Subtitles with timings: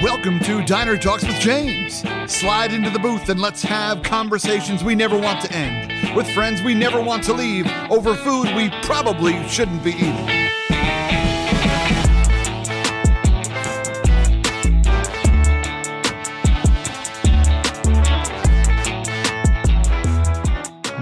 [0.00, 2.04] Welcome to Diner Talks with James.
[2.28, 6.62] Slide into the booth and let's have conversations we never want to end with friends
[6.62, 10.26] we never want to leave over food we probably shouldn't be eating.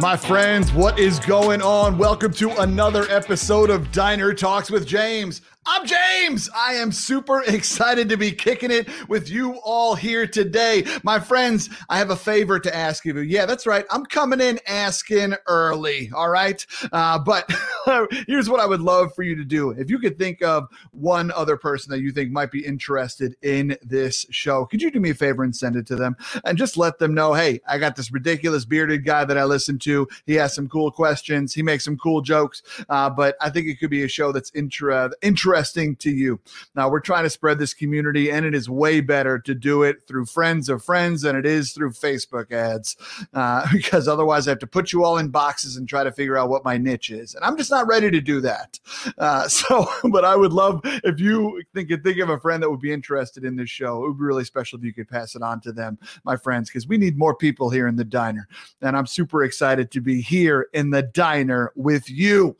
[0.00, 1.98] My friends, what is going on?
[1.98, 5.42] Welcome to another episode of Diner Talks with James.
[5.68, 6.48] I'm James.
[6.54, 10.86] I am super excited to be kicking it with you all here today.
[11.02, 13.18] My friends, I have a favor to ask you.
[13.18, 13.84] Yeah, that's right.
[13.90, 16.08] I'm coming in asking early.
[16.14, 16.64] All right.
[16.92, 17.50] Uh, but
[18.28, 19.70] here's what I would love for you to do.
[19.70, 23.76] If you could think of one other person that you think might be interested in
[23.82, 26.14] this show, could you do me a favor and send it to them
[26.44, 29.80] and just let them know, hey, I got this ridiculous bearded guy that I listen
[29.80, 30.06] to.
[30.26, 31.54] He has some cool questions.
[31.54, 32.62] He makes some cool jokes.
[32.88, 36.40] Uh, but I think it could be a show that's intra- interesting interesting to you.
[36.74, 40.06] Now, we're trying to spread this community, and it is way better to do it
[40.06, 42.96] through friends of friends than it is through Facebook ads,
[43.34, 46.36] uh, because otherwise I have to put you all in boxes and try to figure
[46.36, 47.34] out what my niche is.
[47.34, 48.78] And I'm just not ready to do that.
[49.18, 52.80] Uh, so, but I would love if you think, think of a friend that would
[52.80, 54.04] be interested in this show.
[54.04, 56.70] It would be really special if you could pass it on to them, my friends,
[56.70, 58.48] because we need more people here in the diner.
[58.82, 62.56] And I'm super excited to be here in the diner with you.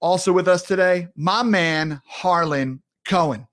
[0.00, 3.46] Also with us today, my man, Harlan Cohen.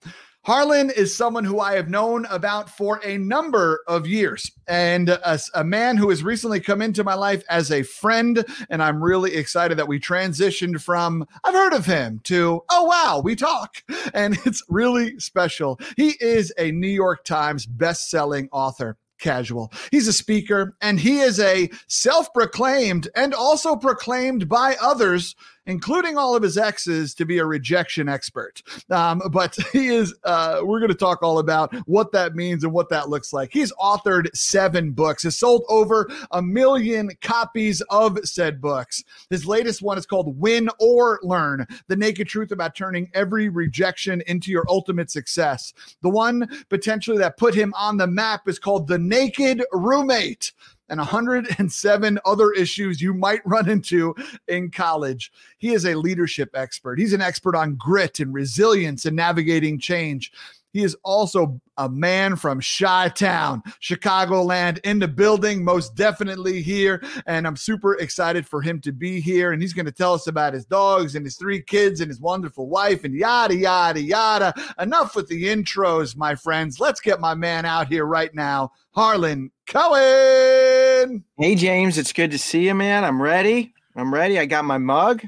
[0.46, 5.40] Harlan is someone who I have known about for a number of years and a,
[5.56, 8.46] a, man who has recently come into my life as a friend.
[8.70, 13.22] And I'm really excited that we transitioned from, I've heard of him to, oh, wow,
[13.24, 13.82] we talk.
[14.14, 15.80] And it's really special.
[15.98, 19.72] He is a New York Times best-selling author casual.
[19.92, 25.36] He's a speaker and he is a self proclaimed and also proclaimed by others
[25.68, 28.62] including all of his exes, to be a rejection expert.
[28.90, 32.74] Um, but he is, uh, we're going to talk all about what that means and
[32.74, 33.52] what that looks like.
[33.52, 39.04] He's authored seven books, has sold over a million copies of said books.
[39.30, 44.22] His latest one is called Win or Learn The Naked Truth About Turning Every Rejection
[44.28, 45.74] into Your Ultimate Success.
[46.02, 50.52] The one potentially that put him on the map is called The Naked Roommate
[50.90, 54.16] and 107 other issues you might run into
[54.48, 55.32] in college.
[55.58, 57.00] He is a leadership expert.
[57.00, 60.32] He's an expert on grit and resilience and navigating change.
[60.74, 67.04] He is also a man from Chi Town, Chicagoland, in the building, most definitely here.
[67.26, 69.52] And I'm super excited for him to be here.
[69.52, 72.22] And he's going to tell us about his dogs and his three kids and his
[72.22, 74.54] wonderful wife and yada, yada, yada.
[74.80, 76.80] Enough with the intros, my friends.
[76.80, 81.24] Let's get my man out here right now, Harlan Cohen.
[81.38, 81.98] Hey, James.
[81.98, 83.04] It's good to see you, man.
[83.04, 83.74] I'm ready.
[83.96, 84.40] I'm ready.
[84.40, 85.24] I got my mug.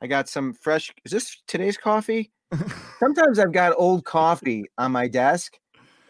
[0.00, 0.92] I got some fresh.
[1.04, 2.32] Is this today's coffee?
[2.98, 5.58] Sometimes I've got old coffee on my desk,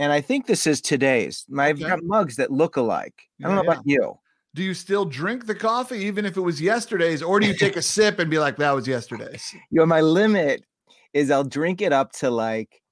[0.02, 1.46] and I think this is today's.
[1.56, 1.90] I've okay.
[1.90, 3.14] got mugs that look alike.
[3.38, 3.96] I don't yeah, know about yeah.
[4.00, 4.18] you.
[4.52, 7.76] Do you still drink the coffee even if it was yesterday's, or do you take
[7.76, 9.54] a sip and be like, "That was yesterday's"?
[9.70, 10.64] You know, my limit
[11.12, 12.82] is I'll drink it up to like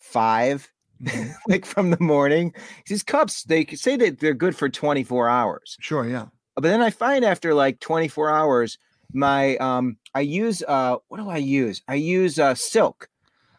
[0.00, 0.70] 5
[1.02, 1.30] mm-hmm.
[1.48, 2.52] like from the morning.
[2.86, 5.78] These cups, they say that they're good for 24 hours.
[5.80, 6.26] Sure, yeah.
[6.56, 8.76] But then I find after like 24 hours,
[9.14, 11.80] my um I use uh what do I use?
[11.88, 13.08] I use uh silk.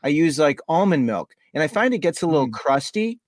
[0.03, 2.53] I use like almond milk and I find it gets a little mm.
[2.53, 3.19] crusty.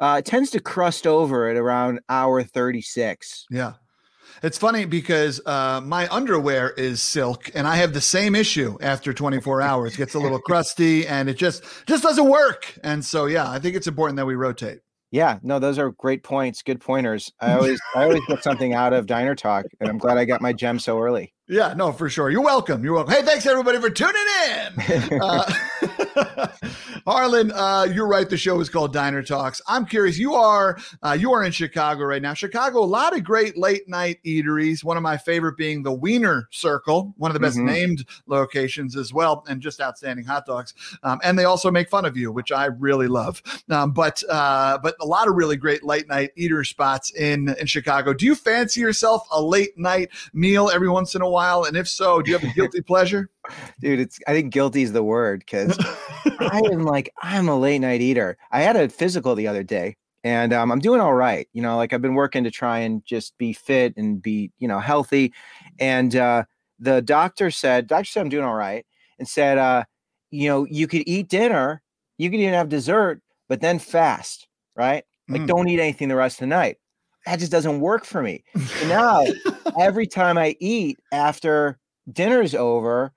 [0.00, 3.46] Uh it tends to crust over at around hour 36.
[3.50, 3.74] Yeah.
[4.42, 9.12] It's funny because uh, my underwear is silk, and I have the same issue after
[9.12, 9.94] 24 hours.
[9.94, 12.76] It gets a little crusty, and it just just doesn't work.
[12.82, 14.80] And so, yeah, I think it's important that we rotate.
[15.10, 17.32] Yeah, no, those are great points, good pointers.
[17.38, 20.40] I always I always get something out of Diner Talk, and I'm glad I got
[20.40, 21.32] my gem so early.
[21.46, 22.30] Yeah, no, for sure.
[22.30, 22.82] You're welcome.
[22.82, 23.14] You're welcome.
[23.14, 24.14] Hey, thanks everybody for tuning
[24.48, 25.20] in.
[25.22, 25.44] Uh,
[27.06, 28.28] Harlan, uh, you're right.
[28.28, 29.60] The show is called Diner Talks.
[29.66, 30.18] I'm curious.
[30.18, 32.34] You are uh, you are in Chicago right now.
[32.34, 34.82] Chicago, a lot of great late night eateries.
[34.84, 37.66] One of my favorite being the Wiener Circle, one of the best mm-hmm.
[37.66, 40.74] named locations as well, and just outstanding hot dogs.
[41.02, 43.42] Um, and they also make fun of you, which I really love.
[43.68, 47.66] Um, but uh, but a lot of really great late night eater spots in in
[47.66, 48.14] Chicago.
[48.14, 51.64] Do you fancy yourself a late night meal every once in a while?
[51.64, 53.30] And if so, do you have a guilty pleasure?
[53.80, 55.78] Dude, it's I think guilty is the word because
[56.40, 58.36] I am like I'm a late night eater.
[58.50, 61.46] I had a physical the other day and um, I'm doing all right.
[61.52, 64.66] You know, like I've been working to try and just be fit and be, you
[64.66, 65.32] know, healthy.
[65.78, 66.44] And uh,
[66.78, 68.86] the doctor said, doctor said I'm doing all right,
[69.18, 69.84] and said, uh,
[70.30, 71.82] you know, you could eat dinner,
[72.16, 75.04] you could even have dessert, but then fast, right?
[75.28, 75.46] Like mm.
[75.46, 76.78] don't eat anything the rest of the night.
[77.26, 78.44] That just doesn't work for me.
[78.56, 79.24] So now
[79.78, 81.78] every time I eat after
[82.10, 83.12] dinner's over,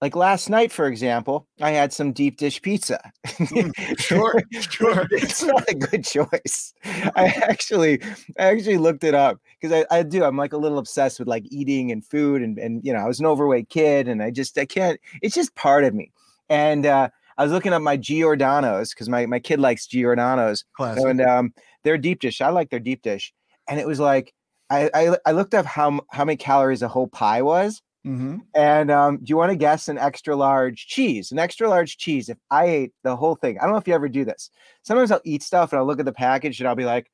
[0.00, 3.00] like last night, for example, I had some deep dish pizza.
[3.26, 5.06] Mm, sure, sure.
[5.10, 6.72] it's not a good choice.
[6.84, 8.00] I actually,
[8.38, 10.22] I actually looked it up because I, I do.
[10.22, 13.06] I'm like a little obsessed with like eating and food, and and you know, I
[13.06, 15.00] was an overweight kid, and I just I can't.
[15.20, 16.12] It's just part of me.
[16.48, 21.04] And uh, I was looking up my Giordano's because my my kid likes Giordano's, Classic.
[21.04, 22.40] and um, their deep dish.
[22.40, 23.32] I like their deep dish,
[23.68, 24.32] and it was like
[24.70, 27.82] I I, I looked up how how many calories a whole pie was.
[28.08, 28.40] Mhm.
[28.54, 31.30] And um, do you want to guess an extra large cheese?
[31.30, 32.30] An extra large cheese.
[32.30, 34.50] If I ate the whole thing, I don't know if you ever do this.
[34.82, 37.10] Sometimes I'll eat stuff and I'll look at the package and I'll be like,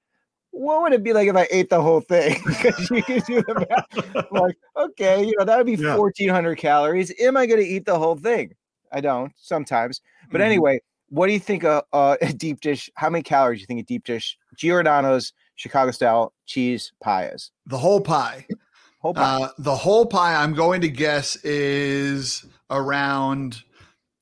[0.52, 2.36] what would it be like if I ate the whole thing?
[2.46, 4.24] Because you can do the math.
[4.30, 5.96] Like, okay, you know, that would be Yeah.
[5.96, 7.12] 1400 calories.
[7.20, 8.54] Am I going to eat the whole thing?
[8.92, 10.00] I don't sometimes.
[10.30, 10.44] But Mhm.
[10.44, 12.88] anyway, what do you think a, a, a deep dish?
[12.94, 17.50] How many calories do you think a deep dish Giordano's Chicago style cheese pie is?
[17.66, 18.46] the whole pie.
[19.04, 19.42] Whole pie.
[19.42, 23.62] Uh, the whole pie, I'm going to guess, is around.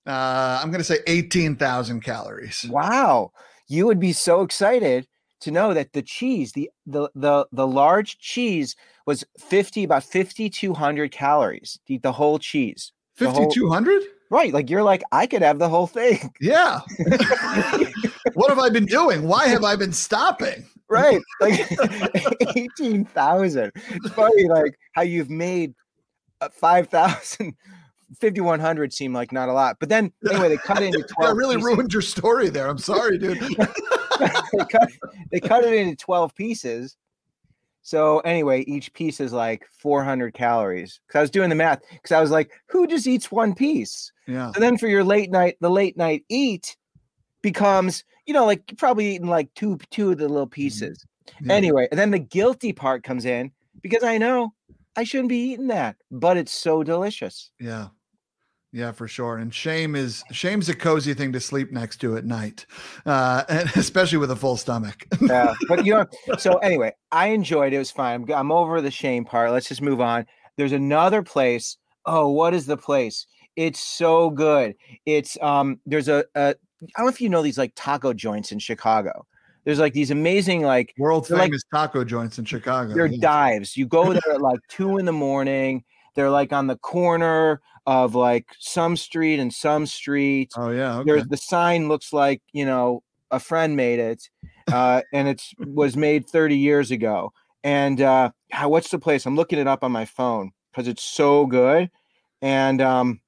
[0.04, 2.66] Uh, I'm going to say 18,000 calories.
[2.68, 3.30] Wow,
[3.68, 5.06] you would be so excited
[5.42, 8.74] to know that the cheese, the the the the large cheese
[9.06, 12.90] was 50 about 5200 calories eat the whole cheese.
[13.14, 14.02] 5,200?
[14.30, 16.32] Right, like you're like I could have the whole thing.
[16.40, 16.80] Yeah.
[18.34, 19.28] what have I been doing?
[19.28, 20.66] Why have I been stopping?
[20.92, 21.22] Right.
[21.40, 21.66] Like
[22.56, 23.72] 18,000.
[23.74, 25.74] It's funny like how you've made
[26.40, 27.54] uh, 5,000
[28.20, 29.76] 5100 seem like not a lot.
[29.80, 31.66] But then anyway, they cut it into 12 That really pieces.
[31.66, 32.68] ruined your story there.
[32.68, 33.40] I'm sorry, dude.
[34.20, 34.90] they, cut,
[35.30, 36.96] they cut it into 12 pieces.
[37.80, 41.00] So anyway, each piece is like 400 calories.
[41.08, 44.12] Cause I was doing the math because I was like, who just eats one piece?
[44.26, 44.52] Yeah.
[44.54, 46.76] And then for your late night, the late night eat
[47.42, 51.04] becomes, you know, like you're probably eating like two, two of the little pieces.
[51.40, 51.54] Yeah.
[51.54, 53.52] Anyway, and then the guilty part comes in
[53.82, 54.52] because I know
[54.96, 57.50] I shouldn't be eating that, but it's so delicious.
[57.58, 57.88] Yeah.
[58.74, 59.36] Yeah, for sure.
[59.36, 62.64] And shame is shame's a cozy thing to sleep next to at night,
[63.04, 65.06] uh, and especially with a full stomach.
[65.20, 66.06] Yeah, but you know,
[66.38, 67.76] so anyway, I enjoyed it.
[67.76, 68.22] It was fine.
[68.22, 69.50] I'm, I'm over the shame part.
[69.50, 70.24] Let's just move on.
[70.56, 71.76] There's another place.
[72.06, 73.26] Oh, what is the place?
[73.56, 74.74] It's so good.
[75.04, 75.78] It's um.
[75.84, 79.26] There's a, a I don't know if you know these like taco joints in Chicago.
[79.64, 82.94] There's like these amazing like World They're like- famous taco joints in Chicago.
[82.94, 83.20] they're yeah.
[83.20, 83.76] dives.
[83.76, 85.84] You go there at like two in the morning.
[86.14, 90.52] They're like on the corner of like some street and some street.
[90.56, 90.98] Oh yeah.
[90.98, 91.10] Okay.
[91.10, 93.02] there's the sign looks like you know
[93.32, 94.28] a friend made it
[94.70, 97.32] uh and it's was made 30 years ago
[97.64, 98.30] and uh
[98.64, 101.90] what's the place i'm looking it up on my phone because it's so good
[102.42, 103.20] and um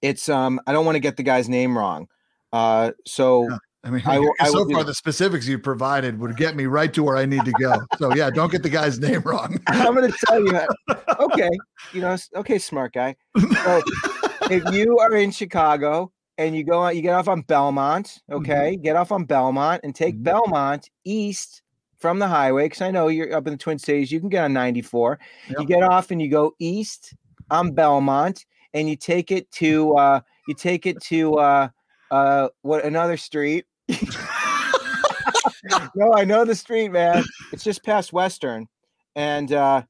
[0.00, 2.08] it's um i don't want to get the guy's name wrong
[2.52, 3.58] uh so Yeah.
[3.84, 6.66] I mean, I will- I so will far the specifics you provided would get me
[6.66, 7.74] right to where I need to go.
[7.98, 9.58] So yeah, don't get the guy's name wrong.
[9.68, 10.60] i'm gonna tell you
[11.20, 11.50] okay
[11.92, 13.14] you know okay smart guy
[13.62, 13.80] so
[14.50, 18.76] if you are in chicago and you go out you get off on belmont okay
[18.76, 20.22] get off on belmont and take Mhm.
[20.24, 21.62] belmont east
[21.98, 24.44] from the highway because i know you're up in the twin cities you can get
[24.44, 25.18] on 94
[25.58, 27.14] you get off and you go east
[27.50, 31.68] on belmont and you take it to uh you take it to uh
[32.10, 33.66] uh what another street
[35.94, 38.66] no i know the street man it's just past western
[39.16, 39.82] and uh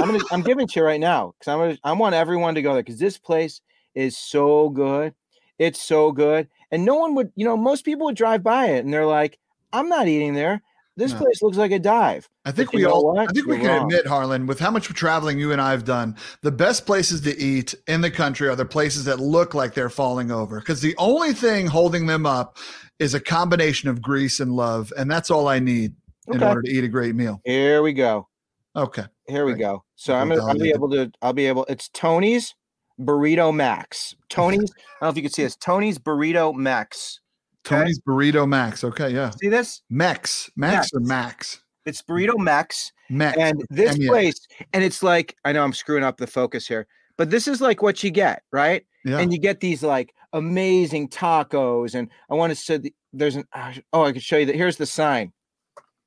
[0.00, 2.62] I'm gonna I'm giving to you right now because I'm gonna I want everyone to
[2.62, 3.60] go there because this place
[3.94, 5.14] is so good.
[5.58, 6.48] It's so good.
[6.70, 9.38] And no one would, you know, most people would drive by it and they're like,
[9.72, 10.62] I'm not eating there.
[11.00, 11.18] This No.
[11.20, 12.28] place looks like a dive.
[12.44, 13.06] I think we all.
[13.14, 13.18] what?
[13.30, 13.86] I think we You're can wrong.
[13.90, 17.34] admit, Harlan, with how much traveling you and I have done, the best places to
[17.38, 20.60] eat in the country are the places that look like they're falling over.
[20.60, 22.58] Because the only thing holding them up
[22.98, 25.94] is a combination of grease and love, and that's all I need
[26.30, 27.40] in order to eat a great meal.
[27.46, 28.28] Here we go.
[28.76, 29.04] Okay.
[29.26, 29.62] Here we Great.
[29.62, 29.84] go.
[29.96, 32.54] So I'm gonna I'll be able to I'll be able it's Tony's
[33.00, 34.14] Burrito Max.
[34.28, 35.56] Tony's, I don't know if you can see this.
[35.56, 37.20] Tony's Burrito Max.
[37.64, 38.82] Tony's Burrito Max.
[38.84, 39.30] Okay, yeah.
[39.30, 39.82] See this?
[39.90, 40.50] Max.
[40.56, 41.60] Max or Max?
[41.86, 42.92] It's Burrito Max.
[43.08, 43.36] Mex.
[43.38, 44.08] and this MEX.
[44.08, 46.86] place and it's like i know i'm screwing up the focus here
[47.16, 49.18] but this is like what you get right Yeah.
[49.18, 52.78] and you get these like amazing tacos and i want to say
[53.12, 55.32] there's an ah, oh i could show you that here's the sign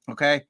[0.09, 0.43] okay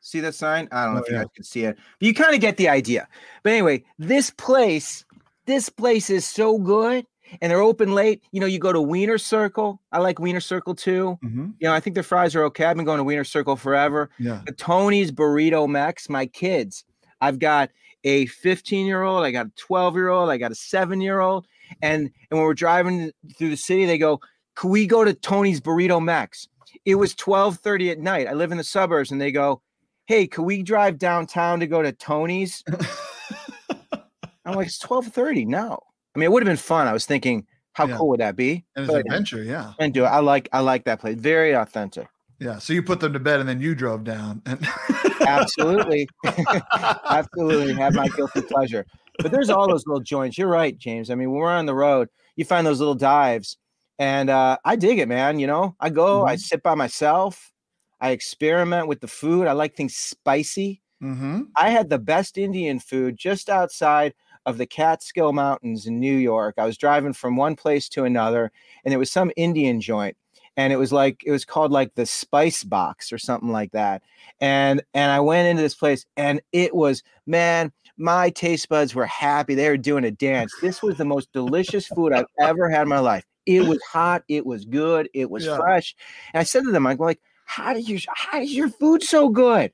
[0.00, 1.22] see that sign i don't know Oh, if you yeah.
[1.24, 3.06] guys can see it but you kind of get the idea
[3.42, 5.04] but anyway this place
[5.44, 7.04] this place is so good
[7.40, 10.74] and they're open late you know you go to wiener circle i like wiener circle
[10.74, 11.54] too Mhm.
[11.58, 14.10] you know i think their fries are okay i've been going to wiener circle forever
[14.18, 14.40] Yeah.
[14.46, 16.84] the Tony's Burrito Max, my kids.
[17.20, 17.70] I've got
[18.04, 21.20] a 15 year old, I got a 12 year old, I got a seven year
[21.20, 21.46] old.
[21.82, 24.20] And, and when we're driving through the city, they go,
[24.56, 26.48] Can we go to Tony's Burrito Max?
[26.86, 28.26] It was 12:30 at night.
[28.26, 29.60] I live in the suburbs, and they go,
[30.06, 32.64] Hey, can we drive downtown to go to Tony's?
[34.44, 35.46] I'm like, it's 12:30.
[35.46, 35.78] No.
[36.14, 36.86] I mean, it would have been fun.
[36.88, 37.96] I was thinking, how Yeah.
[37.96, 38.64] cool would that be?
[38.76, 39.74] And it's an adventure, yeah.
[39.78, 40.08] And do it.
[40.08, 41.16] I like I like that place.
[41.18, 42.08] Very authentic.
[42.38, 42.58] Yeah.
[42.58, 44.42] So you put them to bed and then you drove down.
[44.46, 44.66] And
[45.26, 46.08] Absolutely.
[47.10, 48.86] Absolutely have my guilty pleasure.
[49.22, 50.38] But there's all those little joints.
[50.38, 51.10] You're right, James.
[51.10, 53.58] I mean, when we're on the road, you find those little dives,
[53.98, 55.38] and uh, I dig it, man.
[55.38, 56.40] You know, I go, I Mhm.
[56.40, 57.52] sit by myself,
[58.00, 59.46] I experiment with the food.
[59.46, 60.80] I like things spicy.
[61.00, 64.14] hmm I had the best Indian food just outside
[64.46, 66.54] of the Catskill Mountains in New York.
[66.58, 68.50] I was driving from one place to another,
[68.84, 70.16] and it was some Indian joint,
[70.56, 74.02] and it was like it was called like the Spice Box or something like that.
[74.40, 79.06] And and I went into this place, and it was man, my taste buds were
[79.06, 79.54] happy.
[79.54, 80.54] They were doing a dance.
[80.62, 83.24] This was the most delicious food I've ever had in my life.
[83.46, 84.22] It was hot.
[84.28, 85.08] It was good.
[85.14, 85.56] It was Yeah.
[85.56, 85.94] fresh.
[86.32, 89.28] And I said to them, I'm like, how do you how is your food so
[89.28, 89.72] good?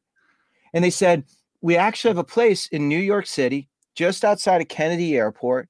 [0.73, 1.25] And they said,
[1.61, 5.69] we actually have a place in New York City, just outside of Kennedy Airport.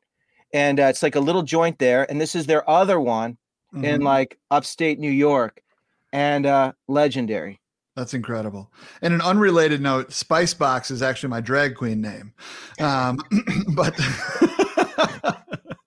[0.52, 2.08] And uh, it's like a little joint there.
[2.10, 3.38] And this is their other one
[3.74, 4.02] in Mhm.
[4.04, 5.62] like upstate New York.
[6.12, 7.60] And uh, legendary.
[7.94, 8.70] That's incredible.
[9.02, 12.32] And an unrelated note, Spice Box is actually my drag queen name.
[12.80, 13.18] Um,
[13.74, 13.94] but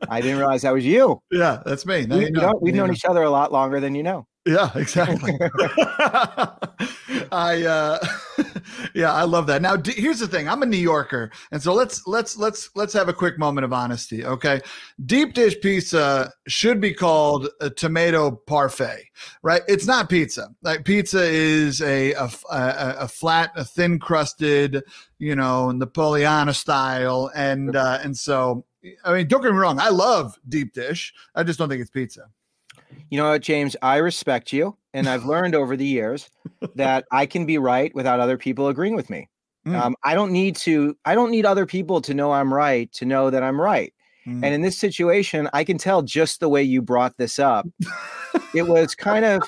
[0.09, 1.21] I didn't realize that was you.
[1.31, 2.05] yeah, that's me.
[2.05, 2.59] Now We, you you know.
[2.61, 2.93] we've Now known know.
[2.93, 4.25] each other a lot longer than you know.
[4.45, 5.37] Yeah, exactly.
[7.31, 7.99] I uh
[8.95, 9.61] yeah, I love that.
[9.61, 10.47] Now d- here's the thing.
[10.47, 13.73] I'm a New Yorker, and so let's let's let's let's have a quick moment of
[13.73, 14.61] honesty, okay?
[15.05, 19.05] Deep dish pizza should be called a tomato parfait,
[19.43, 19.61] right?
[19.67, 20.49] It's not pizza.
[20.61, 24.81] Like pizza is a a, a, a flat, a thin crusted,
[25.19, 28.65] you know, Napoleana style and uh and so
[29.03, 31.13] I mean, don't get me wrong, I love deep dish.
[31.35, 32.29] I just don't think it's pizza.
[33.09, 33.75] You know what, James?
[33.81, 34.77] I respect you.
[34.93, 36.29] And I've learned over the years
[36.75, 39.29] that I can be right without other people agreeing with me.
[39.65, 39.75] Mm.
[39.75, 43.05] Um, I don't need to, I don't need other people to know I'm right to
[43.05, 43.93] know that I'm right.
[44.25, 44.43] Mm.
[44.43, 47.67] And in this situation, I can tell just the way you brought this up.
[48.55, 49.43] it was kind of,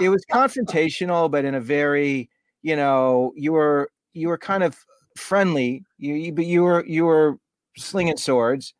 [0.00, 2.28] it was confrontational, but in a very,
[2.62, 4.76] you know, you were, you were kind of
[5.16, 7.38] friendly, you, you but you were, you were
[7.76, 8.74] slinging swords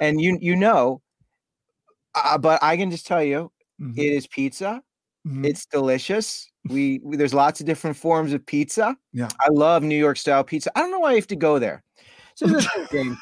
[0.00, 1.00] and you, you know,
[2.14, 3.98] uh, but I can just tell you, Mhm.
[3.98, 4.82] it is pizza.
[5.26, 5.44] Mhm.
[5.46, 6.48] It's delicious.
[6.70, 8.96] We, we there's lots of different forms of pizza.
[9.12, 9.28] Yeah.
[9.38, 10.70] I love New York style pizza.
[10.74, 11.82] I don't know why I have to go there.
[12.36, 13.16] So this is the.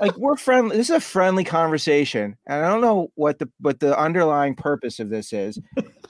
[0.00, 0.76] Like we're friendly.
[0.76, 4.98] This is a friendly conversation, and I don't know what the what the underlying purpose
[4.98, 5.58] of this is,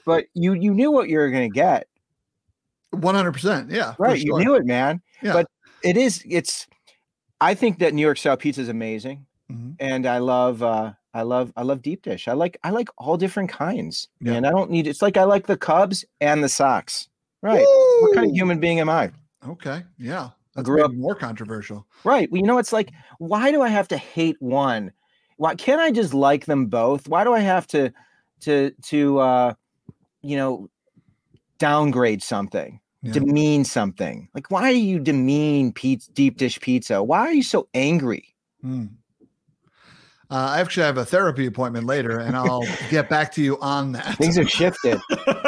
[0.06, 1.86] but you you knew what you were going to get,
[2.90, 3.70] One hundred percent.
[3.70, 3.94] Yeah.
[3.98, 4.18] right?
[4.18, 5.00] You knew it, man.
[5.22, 5.34] Yeah.
[5.34, 5.46] But
[5.82, 6.22] it is.
[6.28, 6.66] It's.
[7.42, 9.76] I think that New York style pizza is amazing, Mhm.
[9.80, 10.62] and I love.
[10.62, 11.52] uh I love.
[11.56, 12.28] I love deep dish.
[12.28, 12.58] I like.
[12.62, 14.34] I like all different kinds, Yeah.
[14.34, 14.86] and I don't need.
[14.86, 17.08] It's like I like the Cubs and the Sox.
[17.42, 17.64] Right.
[18.00, 19.10] What kind of human being am I?
[19.46, 19.82] Okay.
[19.98, 20.30] Yeah.
[20.54, 21.86] That's grew up- more controversial.
[22.04, 22.28] Right.
[22.30, 24.90] Well, you know, it's like, why do I have to hate one?
[25.36, 27.06] Why can't I just like them both?
[27.08, 27.92] Why do I have to,
[28.40, 29.54] to, to, uh,
[30.22, 30.68] you know,
[31.58, 33.12] downgrade something, Yeah.
[33.12, 34.28] demean something?
[34.34, 37.02] Like, why do you demean pizza, deep dish pizza?
[37.02, 38.34] Why are you so angry?
[38.62, 38.86] Hmm.
[40.30, 43.92] Uh, I actually have a therapy appointment later, and I'll get back to you on
[43.92, 44.18] that.
[44.18, 45.00] Things have shifted.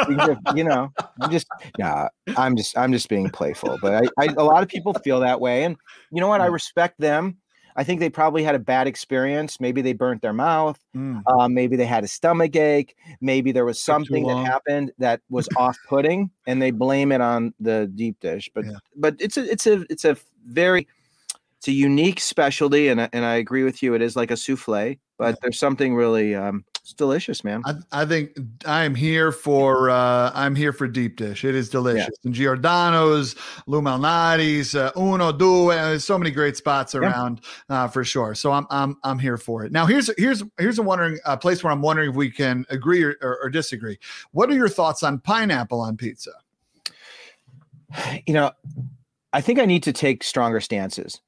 [0.07, 1.45] Things have, you know, I'm just,
[1.77, 3.77] yeah, I'm just, I'm just being playful.
[3.81, 5.77] But I, I, a lot of people feel that way, and
[6.11, 6.41] you know what?
[6.41, 7.37] I respect them.
[7.75, 9.59] I think they probably had a bad experience.
[9.61, 10.79] Maybe they burnt their mouth.
[10.93, 11.19] Hmm.
[11.25, 12.97] Uh, maybe they had a stomach ache.
[13.21, 17.89] Maybe there was something that happened that was off-putting, and they blame it on the
[17.95, 18.49] deep dish.
[18.53, 18.71] But Yeah.
[18.95, 20.87] but it's a it's a it's a very
[21.61, 23.93] it's a unique specialty, and I- and I agree with you.
[23.93, 27.61] It is like a souffle, but there's something really um, it's delicious, man.
[27.67, 28.31] I, I think
[28.65, 31.45] I'm here for uh, I'm here for deep dish.
[31.45, 32.09] It is delicious.
[32.25, 33.35] And Giordano's,
[33.67, 35.69] Lou Malnati's, uh, Uno, Due.
[35.69, 38.33] uh, There's so many great spots around uh, for sure.
[38.33, 39.71] So I'm I'm I'm here for it.
[39.71, 43.03] Now here's here's here's a wondering a place where I'm wondering if we can agree
[43.03, 43.99] or, or, or disagree.
[44.31, 46.31] What are your thoughts on pineapple on pizza?
[48.25, 48.51] you know,
[49.31, 51.21] I think I need to take stronger stances.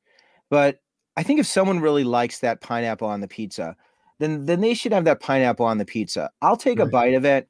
[0.53, 0.81] But
[1.17, 3.75] I think if someone really likes that pineapple on the pizza,
[4.19, 6.29] then then they should have that pineapple on the pizza.
[6.43, 7.49] I'll take a bite of it.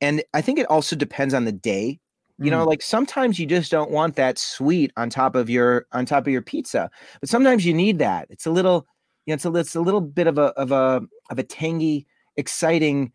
[0.00, 1.98] And I think it also depends on the day.
[2.38, 5.86] You know, Mm, like sometimes you just don't want that sweet on top of your
[5.90, 6.88] on top of your pizza.
[7.20, 8.28] But sometimes you need that.
[8.30, 8.86] It's a little,
[9.26, 12.06] you know, it's a, it's a little bit of a of a of a tangy,
[12.36, 13.10] exciting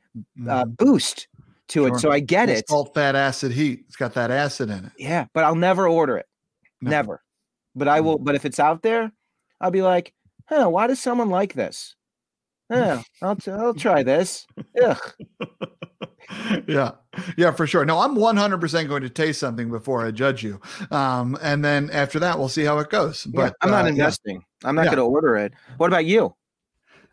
[0.50, 0.77] uh, mm.
[0.77, 1.29] boost
[1.69, 1.96] to Sure.
[1.96, 2.00] it.
[2.01, 2.67] So I get It's it.
[2.67, 3.86] Salt, fat, acid, heat.
[3.88, 4.91] It's got that acid in it.
[4.98, 6.25] Yeah, but I'll never order it.
[6.81, 6.89] No.
[6.91, 7.24] Never.
[7.75, 8.03] But I Mm.
[8.03, 8.17] will.
[8.19, 9.12] But if it's out there,
[9.62, 10.13] I'll be like,
[10.46, 11.96] huh, why does someone like this?
[12.70, 14.46] Yeah, I'll, t- I'll try this.
[14.84, 14.98] Ugh.
[16.68, 16.92] yeah
[17.38, 20.62] yeah for sure no i'm 100% going to taste something before i judge you
[20.92, 23.86] um and then after that we'll see how it goes Yeah, but I'm uh, not
[23.86, 23.89] yeah.
[23.89, 24.44] investing.
[24.63, 24.92] I'm not Yeah.
[24.92, 25.54] going to order it.
[25.78, 26.36] What about you?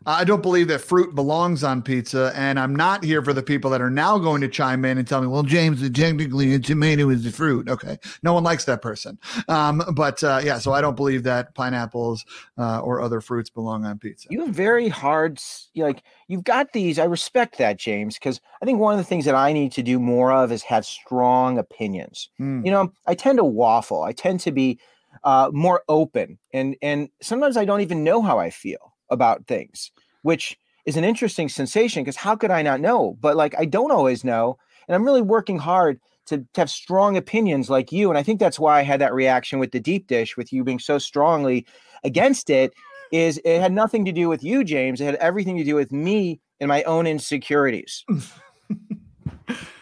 [0.07, 3.69] I don't believe that fruit belongs on pizza, and I'm not here for the people
[3.71, 7.09] that are now going to chime in and tell me, "Well, James, technically a tomato
[7.09, 9.19] is a fruit." Okay, no one likes that person.
[9.49, 12.25] Um, but uh, yeah, so I don't believe that pineapples
[12.57, 14.29] uh, or other fruits belong on pizza.
[14.31, 15.41] You have very hard,
[15.75, 16.99] like you've got these.
[16.99, 19.83] I respect that, James, because I think one of the things that I need to
[19.83, 22.29] do more of is have strong opinions.
[22.39, 22.63] Mm.
[22.63, 24.03] You know, I tend to waffle.
[24.03, 24.79] I tend to be
[25.25, 29.91] uh, more open, and and sometimes I don't even know how I feel about things,
[30.21, 33.17] which is an interesting sensation because how could I not know?
[33.19, 34.57] But like I don't always know.
[34.87, 38.09] And I'm really working hard to, to have strong opinions like you.
[38.09, 40.63] And I think that's why I had that reaction with the deep dish, with you
[40.63, 41.65] being so strongly
[42.03, 42.73] against it,
[43.11, 45.01] is it had nothing to do with you, James.
[45.01, 48.05] It had everything to do with me and my own insecurities.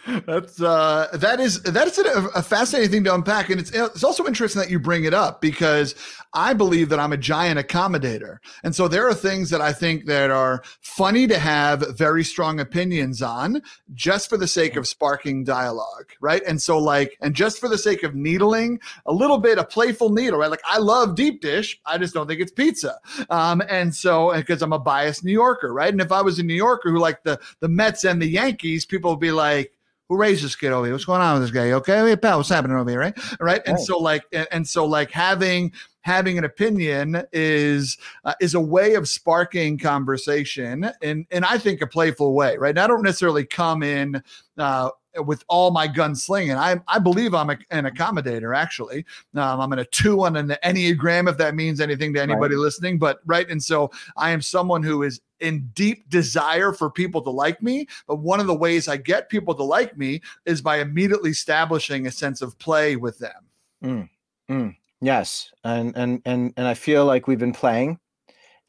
[0.06, 4.04] That's uh, that is that is a, a, fascinating thing to unpack, and it's it's
[4.04, 5.96] also interesting that you bring it up because
[6.32, 10.06] I believe that I'm a giant accommodator, and so there are things that I think
[10.06, 13.62] that are funny to have very strong opinions on,
[13.94, 16.42] just for the sake of sparking dialogue, right?
[16.46, 20.10] And so like, and just for the sake of needling a little bit, a playful
[20.10, 20.50] needle, right?
[20.50, 22.98] Like I love deep dish, I just don't think it's pizza,
[23.28, 25.90] um, and so because I'm a biased New Yorker, right?
[25.90, 28.86] And if I was a New Yorker who like the the Mets and the Yankees,
[28.86, 29.72] people would be like
[30.08, 30.94] who raised this kid over here?
[30.94, 31.72] What's going on with this guy?
[31.72, 33.00] Okay, hey, pal, what's happening over here?
[33.00, 33.62] Right, right.
[33.66, 35.72] And so like, and, and, so like having
[36.02, 41.82] having an opinion is uh, is a way of sparking conversation, and and I think
[41.82, 42.56] a playful way.
[42.56, 42.70] Right.
[42.70, 44.22] And I don't necessarily come in.
[44.56, 44.90] Uh,
[45.24, 46.56] with all my gunslinging.
[46.56, 48.56] I I believe I'm a, an accommodator.
[48.56, 49.04] Actually,
[49.34, 52.60] um, I'm in a two on an enneagram if that means anything to anybody right.
[52.60, 52.98] listening.
[52.98, 57.30] But right, and so I am someone who is in deep desire for people to
[57.30, 57.86] like me.
[58.06, 62.06] But one of the ways I get people to like me is by immediately establishing
[62.06, 63.46] a sense of play with them.
[63.84, 64.08] Mm,
[64.50, 67.98] mm, yes, and and and and I feel like we've been playing,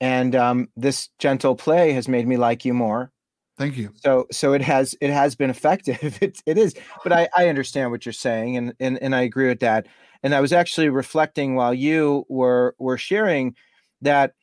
[0.01, 3.11] and um, this gentle play has made me like you more.
[3.57, 3.91] Thank you.
[3.95, 5.97] So so it has it has been effective.
[6.21, 9.47] It it is, but I I understand what you're saying, and and and I agree
[9.47, 9.87] with that.
[10.23, 13.55] And I was actually reflecting while you were were sharing
[14.01, 14.33] that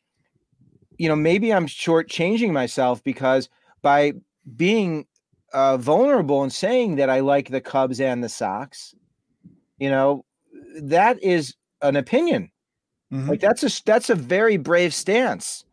[0.97, 3.49] you know, maybe I'm shortchanging myself because
[3.81, 4.13] by
[4.55, 5.05] being
[5.53, 8.95] uh, vulnerable and saying that I like the Cubs and the Sox,
[9.77, 10.25] you know,
[10.81, 12.51] that is an opinion.
[13.11, 13.29] Mm-hmm.
[13.29, 15.65] Like that's a that's a very brave stance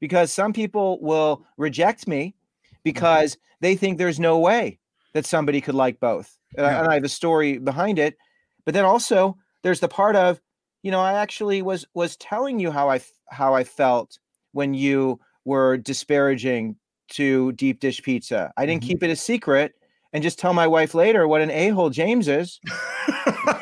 [0.00, 2.34] because some people will reject me
[2.82, 3.56] because mm-hmm.
[3.60, 4.78] they think there's no way
[5.14, 6.36] that somebody could like both.
[6.56, 6.76] And, yeah.
[6.76, 8.16] I, and I have a story behind it.
[8.64, 10.40] But then also there's the part of,
[10.82, 14.18] you know, I actually was was telling you how I how I felt
[14.52, 16.76] when you were disparaging
[17.10, 18.52] to deep dish pizza.
[18.56, 18.88] I didn't mm-hmm.
[18.88, 19.74] keep it a secret
[20.12, 22.60] and just tell my wife later what an a-hole James is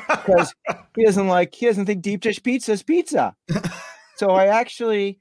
[0.08, 0.54] because
[0.96, 3.34] he doesn't like he doesn't think deep dish pizza is pizza.
[4.16, 5.18] so I actually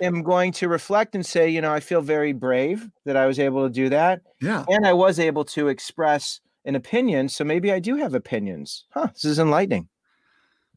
[0.00, 3.38] am going to reflect and say, you know, I feel very brave that I was
[3.38, 4.22] able to do that.
[4.40, 4.64] Yeah.
[4.68, 7.28] And I was able to express an opinion.
[7.28, 8.84] So maybe I do have opinions.
[8.90, 9.08] Huh.
[9.12, 9.88] This is enlightening.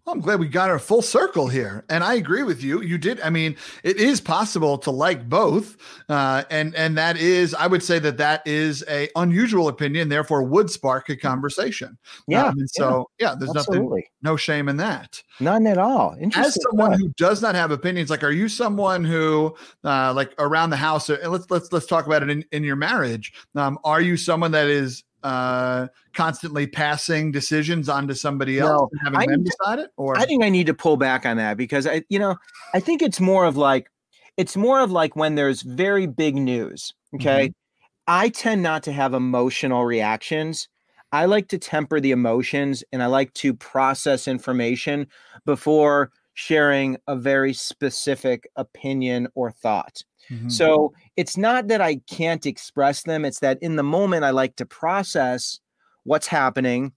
[0.06, 2.82] Well, I'm glad we got our full circle here, and I agree with you.
[2.82, 3.22] You did.
[3.22, 5.78] I mean, it is possible to like both,
[6.10, 10.10] uh, and and that is, I would say that that is a unusual opinion.
[10.10, 12.00] Therefore, would spark a conversation.
[12.28, 12.46] Yeah.
[12.46, 13.88] Um, and so, yeah, yeah there's absolutely.
[13.88, 15.22] nothing, no shame in that.
[15.40, 16.18] None at all.
[16.34, 20.72] As someone who does not have opinions, like, are you someone who, uh, like, around
[20.72, 21.12] the house?
[21.12, 23.34] Uh, let's let's let's talk about it in, in your marriage.
[23.56, 29.20] Um, are you someone that is uh, constantly passing decisions onto somebody else no, having
[29.20, 29.92] I them decide it?
[29.98, 32.36] Or I think I need to pull back on that because I, you know,
[32.74, 33.90] I think it's more of like
[34.38, 36.94] it's more of like when there's very big news.
[37.16, 37.48] Okay.
[37.48, 37.84] Mm-hmm.
[38.08, 40.68] I tend not to have emotional reactions.
[41.12, 45.08] I like to temper the emotions and I like to process information
[45.46, 50.04] before sharing a very specific opinion or thought.
[50.30, 50.50] Mm-hmm.
[50.50, 54.56] So it's not that I can't express them, it's that in the moment I like
[54.58, 55.60] to process
[56.04, 56.94] what's happening.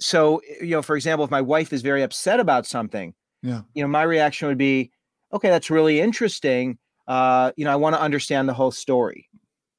[0.00, 3.62] So, eh, you know, for example, if my wife is very upset about something, yeah,
[3.74, 4.90] you know, my reaction would be,
[5.32, 6.78] okay, that's really interesting.
[7.06, 9.28] Uh, you know, I want to understand the whole story.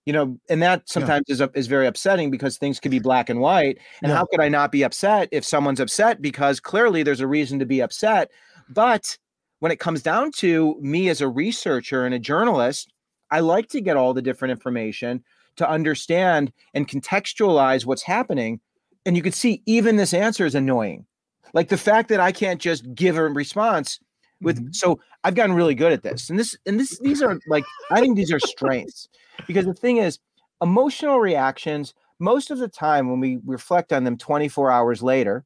[0.05, 1.33] You know, and that sometimes yeah.
[1.33, 3.77] is is very upsetting because things could be black and white.
[4.01, 4.15] And yeah.
[4.15, 7.65] how could I not be upset if someone's upset because clearly there's a reason to
[7.65, 8.31] be upset?
[8.69, 9.17] But
[9.59, 12.91] when it comes down to me as a researcher and a journalist,
[13.29, 15.23] I like to get all the different information
[15.59, 18.59] to understand and contextualize what's happening.
[19.05, 21.05] And you can see even this answer is annoying.
[21.53, 23.99] Like the fact that I can't just give a response
[24.41, 24.71] with mm-hmm.
[24.71, 26.29] so I've gotten really good at this.
[26.29, 29.09] And this and this these are like I think these are strengths
[29.47, 30.19] because the thing is
[30.61, 35.45] emotional reactions most of the time when we reflect on them 24 hours later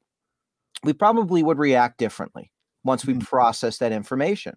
[0.84, 2.50] we probably would react differently
[2.84, 3.22] once we mm-hmm.
[3.22, 4.56] process that information.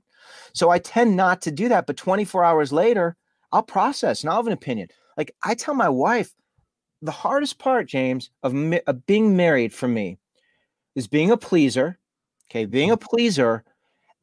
[0.54, 1.88] So I tend not to do that.
[1.88, 3.16] But 24 hours later,
[3.52, 4.90] I'll process and I'll have an opinion.
[5.18, 6.32] Like I tell my wife,
[7.02, 8.56] the hardest part, James, of,
[8.88, 10.20] of being married for me
[10.96, 11.98] is being a pleaser.
[12.50, 13.64] Okay, being a pleaser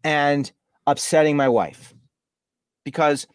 [0.03, 0.51] and
[0.87, 1.95] upsetting my wife
[2.85, 3.27] because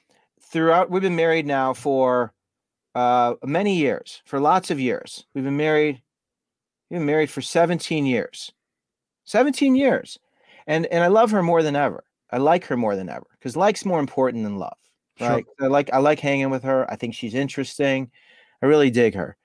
[0.41, 2.33] throughout we've been married now for
[2.95, 5.25] uh, many years, for lots of years.
[5.33, 6.01] We've been married.
[6.89, 8.51] We've been married for 17 years.
[9.25, 10.17] 17 years.
[10.65, 12.03] And and I love her more than ever.
[12.31, 14.77] I like her more than ever because like's more important than love.
[15.19, 15.45] Right.
[15.59, 15.67] Sure.
[15.67, 16.89] I like I like hanging with her.
[16.91, 18.11] I think she's interesting.
[18.61, 19.37] I really dig her.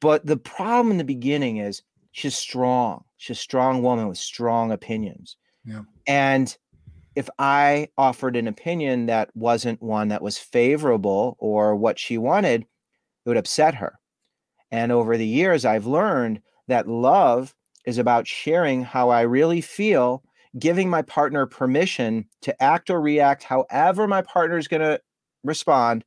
[0.00, 3.04] But the problem in the beginning is she's strong.
[3.16, 5.36] She's a strong woman with strong opinions.
[5.64, 5.82] Yeah.
[6.06, 6.56] And
[7.14, 12.62] if I offered an opinion that wasn't one that was favorable or what she wanted,
[12.62, 13.98] it would upset her.
[14.70, 20.22] And over the years, I've learned that love is about sharing how I really feel,
[20.58, 25.00] giving my partner permission to act or react however my partner is going to
[25.44, 26.04] respond,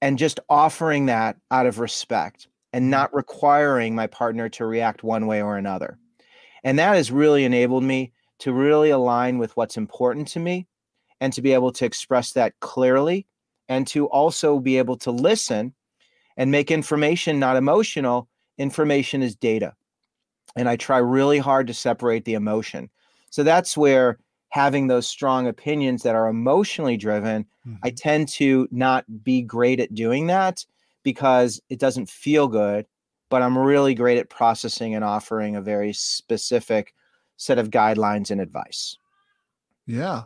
[0.00, 2.90] and just offering that out of respect and mm-hmm.
[2.90, 5.98] not requiring my partner to react one way or another.
[6.62, 10.66] And that has really enabled me to really align with what's important to me
[11.20, 13.26] and to be able to express that clearly
[13.68, 15.72] and to also be able to listen
[16.36, 18.28] and make information not emotional.
[18.58, 19.74] Information is data.
[20.54, 22.90] And I try really hard to separate the emotion.
[23.34, 24.20] So that's where
[24.50, 27.78] having those strong opinions that are emotionally driven, mm-hmm.
[27.82, 30.64] I tend to not be great at doing that
[31.02, 32.86] because it doesn't feel good.
[33.30, 36.94] But I'm really great at processing and offering a very specific
[37.36, 38.96] set of guidelines and advice.
[39.84, 40.22] Yeah.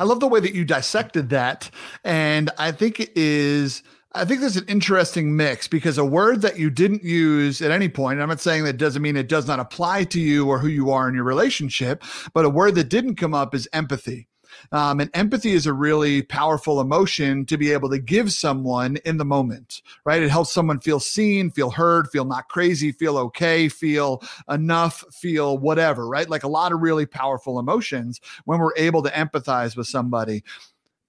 [0.00, 1.70] I love the way that you dissected that.
[2.02, 3.84] And I think it is
[4.16, 7.88] I think there's an interesting mix because a word that you didn't use at any
[7.88, 10.68] point, I'm not saying that doesn't mean it does not apply to you or who
[10.68, 14.28] you are in your relationship, but a word that didn't come up is empathy.
[14.70, 19.16] Um, and empathy is a really powerful emotion to be able to give someone in
[19.16, 20.22] the moment, right?
[20.22, 25.58] It helps someone feel seen, feel heard, feel not crazy, feel okay, feel enough, feel
[25.58, 26.30] whatever, right?
[26.30, 30.44] Like a lot of really powerful emotions when we're able to empathize with somebody.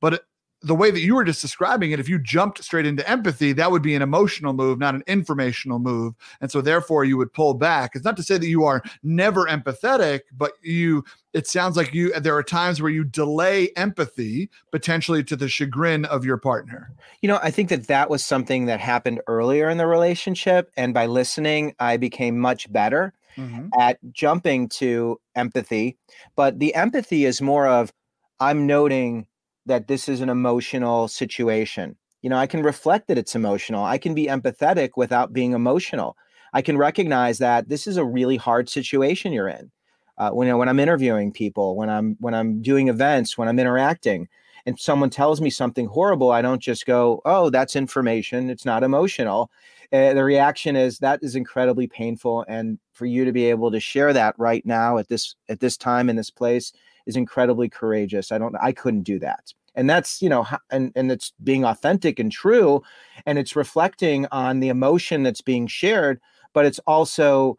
[0.01, 0.25] But
[0.65, 3.69] the way that you were just describing it, if you jumped straight into empathy, that
[3.69, 6.15] would be an emotional move, not an informational move.
[6.41, 7.91] And so therefore you would pull back.
[7.93, 12.19] It's not to say that you are never empathetic, but you it sounds like you
[12.19, 16.91] there are times where you delay empathy potentially to the chagrin of your partner.
[17.21, 20.95] You know, I think that that was something that happened earlier in the relationship and
[20.95, 23.67] by listening I became much better mm-hmm.
[23.79, 25.97] at jumping to empathy,
[26.35, 27.93] but the empathy is more of
[28.39, 29.27] I'm noting
[29.65, 31.95] that this is an emotional situation.
[32.21, 33.83] You know, I can reflect that it's emotional.
[33.83, 36.17] I can be empathetic without being emotional.
[36.53, 39.71] I can recognize that this is a really hard situation you're in.
[40.17, 43.49] Uh, when, you know, when I'm interviewing people, when I'm when I'm doing events, when
[43.49, 44.29] I'm interacting,
[44.65, 48.49] and someone tells me something horrible, I don't just go, "Oh, that's information.
[48.49, 49.51] It's not emotional."
[49.91, 53.79] Uh, the reaction is that is incredibly painful, and for you to be able to
[53.79, 56.71] share that right now at this at this time in this place
[57.05, 58.31] is incredibly courageous.
[58.31, 59.53] I don't I couldn't do that.
[59.75, 62.81] And that's, you know, and and it's being authentic and true
[63.25, 66.19] and it's reflecting on the emotion that's being shared,
[66.53, 67.57] but it's also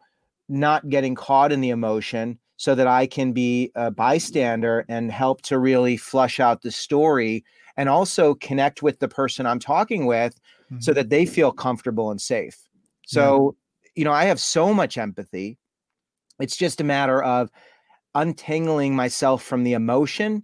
[0.49, 5.43] not getting caught in the emotion so that I can be a bystander and help
[5.43, 7.45] to really flush out the story
[7.77, 10.79] and also connect with the person I'm talking with mm-hmm.
[10.79, 12.57] so that they feel comfortable and safe.
[13.05, 13.89] So, yeah.
[13.95, 15.59] you know, I have so much empathy.
[16.39, 17.51] It's just a matter of
[18.17, 20.43] untangling myself from the emotion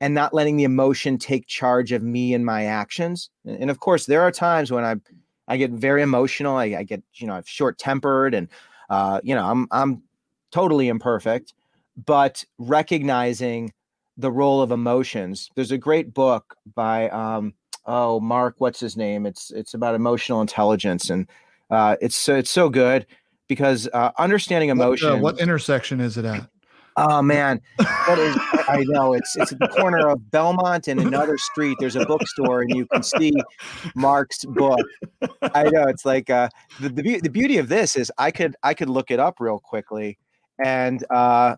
[0.00, 3.30] and not letting the emotion take charge of me and my actions.
[3.44, 4.96] And of course, there are times when I
[5.48, 6.56] I get very emotional.
[6.56, 8.48] I, I get you know I'm short tempered and
[8.88, 10.02] uh, you know I'm I'm
[10.52, 11.52] totally imperfect,
[12.06, 13.72] but recognizing
[14.16, 15.50] the role of emotions.
[15.56, 17.54] There's a great book by um,
[17.84, 19.26] oh Marc, what's his name?
[19.26, 21.26] It's it's about emotional intelligence and
[21.70, 23.06] uh, it's so it's so good
[23.48, 25.08] because uh, understanding emotion.
[25.08, 26.48] What, uh, what intersection is it at?
[27.00, 28.36] Oh man, what is?
[28.68, 31.76] I know it's it's at the corner of Belmont and another street.
[31.78, 33.32] There's a bookstore, and you can see
[33.94, 34.80] Marc's book.
[35.54, 36.48] I know it's like uh,
[36.80, 39.60] the the, the beauty of this is I could I could look it up real
[39.60, 40.18] quickly,
[40.64, 41.54] and uh,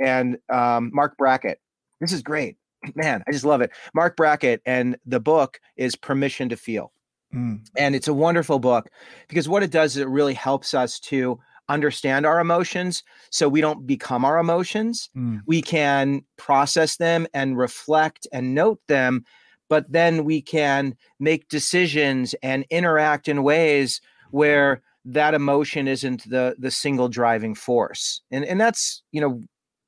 [0.00, 1.60] and um, Marc Brackett.
[2.00, 2.56] This is great,
[2.94, 3.22] man.
[3.28, 3.70] I just love it.
[3.94, 6.92] Marc Brackett, and the book is Permission to Feel,
[7.34, 7.60] mm.
[7.76, 8.88] and it's a wonderful book
[9.28, 11.38] because what it does is it really helps us to
[11.68, 15.10] understand our emotions so we don't become our emotions.
[15.16, 15.42] Mm.
[15.46, 19.24] We can process them and reflect and note them,
[19.68, 24.00] but then we can make decisions and interact in ways
[24.30, 28.20] where that emotion isn't the the single driving force.
[28.30, 29.42] And and that's, you know,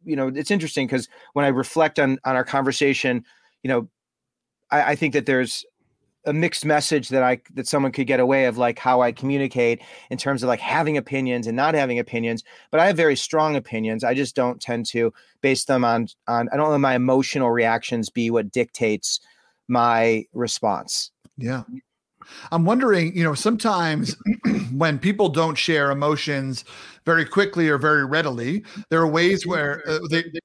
[0.04, 3.24] you know, it's interesting because when I reflect on on our conversation,
[3.62, 3.88] you know,
[4.70, 5.64] I, I think that there's
[6.26, 9.80] a mixed message that I that someone could get away of like how I communicate
[10.10, 12.44] in terms of like having opinions and not having opinions.
[12.70, 14.04] But I have very strong opinions.
[14.04, 18.10] I just don't tend to base them on on I don't let my emotional reactions
[18.10, 19.20] be what dictates
[19.68, 21.10] my response.
[21.38, 21.62] Yeah.
[22.52, 24.16] I'm wondering, you know, sometimes
[24.72, 26.64] when people don't share emotions
[27.06, 30.40] very quickly or very readily, there are ways where uh, they, they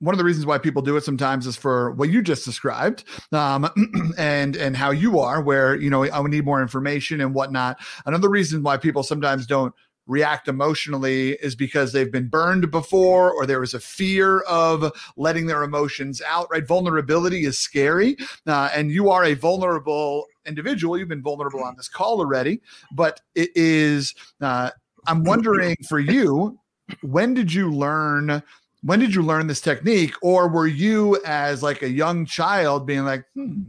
[0.00, 3.04] one of the reasons why people do it sometimes is for what you just described
[3.32, 3.68] um,
[4.18, 7.78] and and how you are where you know i would need more information and whatnot.
[8.04, 9.74] Another reason why people sometimes don't
[10.06, 15.46] react emotionally is because they've been burned before or there is a fear of letting
[15.46, 16.66] their emotions out right?
[16.66, 20.96] Vulnerability is scary uh, and you are a vulnerable individual.
[20.96, 22.60] You've been vulnerable on this call already
[22.92, 24.70] but it is uh,
[25.06, 26.58] i'm wondering for you
[27.02, 28.42] when did you learn
[28.82, 30.14] when did you learn this technique?
[30.22, 33.62] Or were you as like a young child being like hmm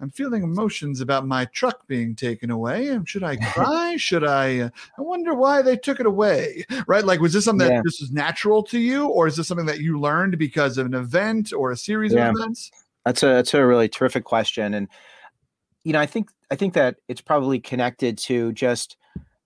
[0.00, 2.98] i'm feeling emotions about my truck being taken away.
[3.06, 3.94] Should i cry?
[3.96, 4.68] Should i uh,
[4.98, 6.66] i wonder why they took it away.
[6.86, 7.04] Right?
[7.04, 7.76] Like was this something yeah.
[7.76, 9.06] that this is natural to you?
[9.06, 12.28] Or is this something that you learned because of an event or a series yeah.
[12.28, 12.72] of events?
[13.06, 14.74] That's a that's a really terrific question.
[14.74, 14.88] And
[15.84, 18.96] you know i think i think that it's probably connected to just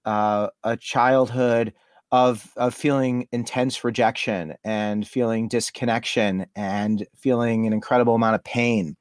[0.06, 1.74] uh, a childhood
[2.10, 8.96] of of feeling intense rejection and feeling disconnection and feeling an incredible amount of pain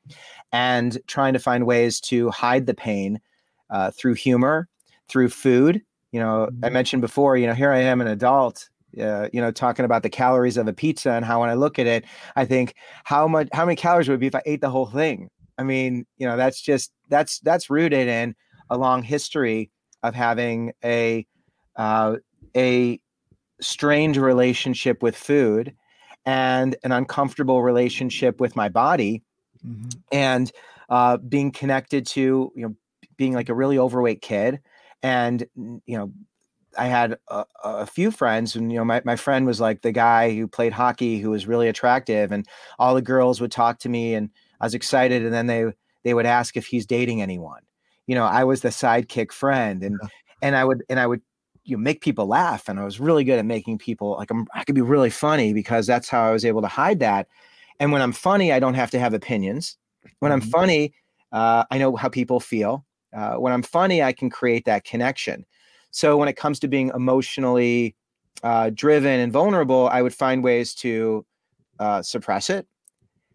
[0.51, 3.19] and trying to find ways to hide the pain
[3.69, 4.67] uh, through humor
[5.07, 6.73] through food you know i mm-hmm.
[6.73, 8.69] mentioned before you know here i am an adult
[9.01, 11.79] uh, you know talking about the calories of a pizza and how when i look
[11.79, 12.03] at it
[12.35, 14.87] i think how much how many calories would it be if i ate the whole
[14.87, 18.35] thing i mean you know that's just that's that's rooted in
[18.69, 19.71] a long history
[20.03, 21.25] of having a
[21.77, 22.15] uh,
[22.57, 22.99] a
[23.61, 25.73] strange relationship with food
[26.25, 29.23] and an uncomfortable relationship with my body
[29.65, 29.87] mm-hmm.
[30.11, 30.51] and
[30.89, 32.75] uh, being connected to you know
[33.15, 34.59] being like a really overweight kid
[35.01, 36.11] and you know
[36.77, 39.91] i had a, a, few friends and you know my, my friend was like the
[39.91, 42.47] guy who played hockey who was really attractive and
[42.79, 44.29] all the girls would talk to me and
[44.61, 45.65] i was excited and then they
[46.03, 47.61] they would ask if he's dating anyone
[48.05, 50.09] you know i was the sidekick friend and yeah.
[50.41, 51.21] and i would and i would
[51.67, 52.69] you know, make people laugh.
[52.69, 55.53] And I was really good at making people like I'm, I could be really funny
[55.53, 57.27] because that's how I was able to hide that.
[57.79, 59.77] And when I'm funny, I don't have to have opinions.
[60.19, 60.49] When I'm mm-hmm.
[60.49, 60.93] funny,
[61.33, 62.85] uh, I know how people feel.
[63.13, 65.45] Uh, when I'm funny, I can create that connection.
[65.91, 67.95] So when it comes to being emotionally
[68.43, 71.25] uh, driven and vulnerable, I would find ways to
[71.79, 72.65] uh, suppress it,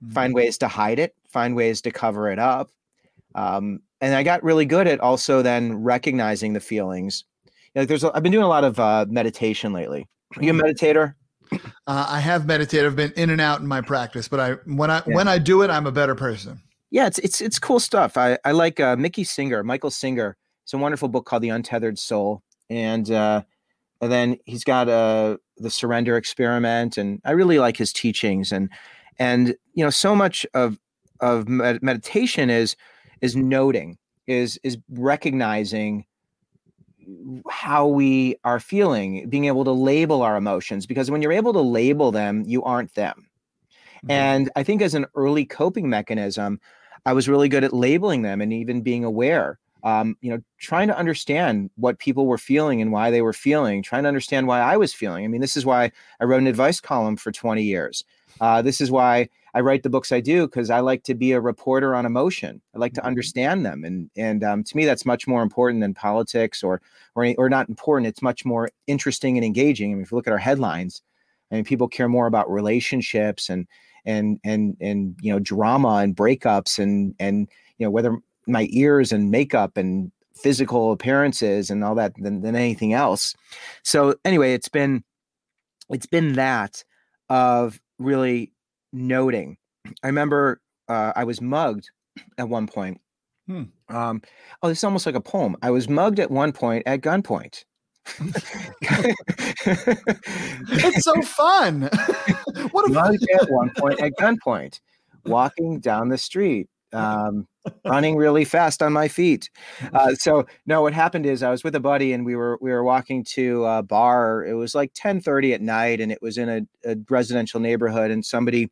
[0.02, 0.14] mm-hmm.
[0.14, 2.70] find ways to hide it, find ways to cover it up.
[3.34, 7.24] Um, and I got really good at also then recognizing the feelings
[7.74, 10.08] like there's a, I've been doing a lot of uh, meditation lately.
[10.37, 10.66] Are you a mm-hmm.
[10.66, 11.14] meditator?
[11.87, 12.87] Uh, I have meditated.
[12.87, 15.14] I've been in and out in my practice, but I when I yeah.
[15.14, 16.61] when I do it, I'm a better person.
[16.90, 18.16] Yeah, it's it's it's cool stuff.
[18.16, 20.37] I I like uh, Mickey Singer, Michael Singer.
[20.64, 23.42] It's a wonderful book called The Untethered Soul, and uh,
[24.00, 28.52] and then he's got uh, the Surrender Experiment, and I really like his teachings.
[28.52, 28.70] And
[29.18, 30.78] and you know, so much of
[31.20, 32.76] of meditation is
[33.20, 36.04] is noting, is is recognizing
[37.50, 41.60] how we are feeling, being able to label our emotions, because when you're able to
[41.60, 43.28] label them, you aren't them.
[43.98, 44.10] Mm-hmm.
[44.10, 46.60] And I think as an early coping mechanism,
[47.04, 49.58] I was really good at labeling them and even being aware.
[49.84, 53.82] Um, you know, trying to understand what people were feeling and why they were feeling,
[53.82, 55.24] trying to understand why I was feeling.
[55.24, 58.04] I mean, this is why I wrote an advice column for 20 years.
[58.40, 61.32] Uh, this is why I write the books I do because I like to be
[61.32, 62.60] a reporter on emotion.
[62.74, 63.08] I like to mm-hmm.
[63.08, 66.80] understand them, and and um, to me that's much more important than politics or
[67.14, 68.06] or or not important.
[68.06, 69.92] It's much more interesting and engaging.
[69.92, 71.02] I mean, if you look at our headlines,
[71.50, 73.66] I mean, people care more about relationships and
[74.04, 78.16] and and and you know drama and breakups and and you know whether
[78.46, 83.34] my ears and makeup and physical appearances and all that than, than anything else.
[83.82, 85.04] So anyway, it's been
[85.90, 86.84] it's been that
[87.28, 88.52] of really
[88.92, 89.56] noting.
[90.02, 91.90] I remember uh, I was mugged
[92.38, 93.00] at one point.
[93.46, 93.64] Hmm.
[93.88, 94.22] Um,
[94.62, 95.56] oh, this is almost like a poem.
[95.62, 97.64] I was mugged at one point at gunpoint.
[100.68, 101.82] it's so fun.
[102.72, 104.80] what a mugged at one point at gunpoint,
[105.24, 107.46] walking down the street, um,
[107.85, 109.51] running really fast on my feet.
[109.94, 112.70] Uh, so no, what happened is I was with a buddy and we were we
[112.70, 114.44] were walking to a bar.
[114.44, 118.11] It was like ten thirty at night, and it was in a, a residential neighborhood.
[118.11, 118.70] And somebody,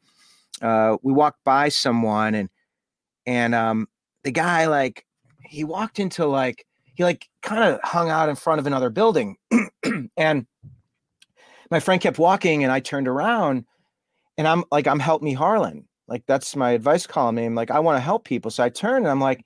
[0.63, 2.49] uh, we walked by someone, and
[3.27, 3.87] and um,
[4.23, 5.05] the guy like
[5.45, 9.37] he walked into like he like kind of hung out in front of another building,
[10.17, 10.47] and
[11.71, 13.67] my friend kept walking, and I turned around,
[14.39, 17.55] and I'm like I'm help me Harlan like that's my advice column name.
[17.55, 18.51] Like I want to help people.
[18.51, 19.45] So I turn and I'm like,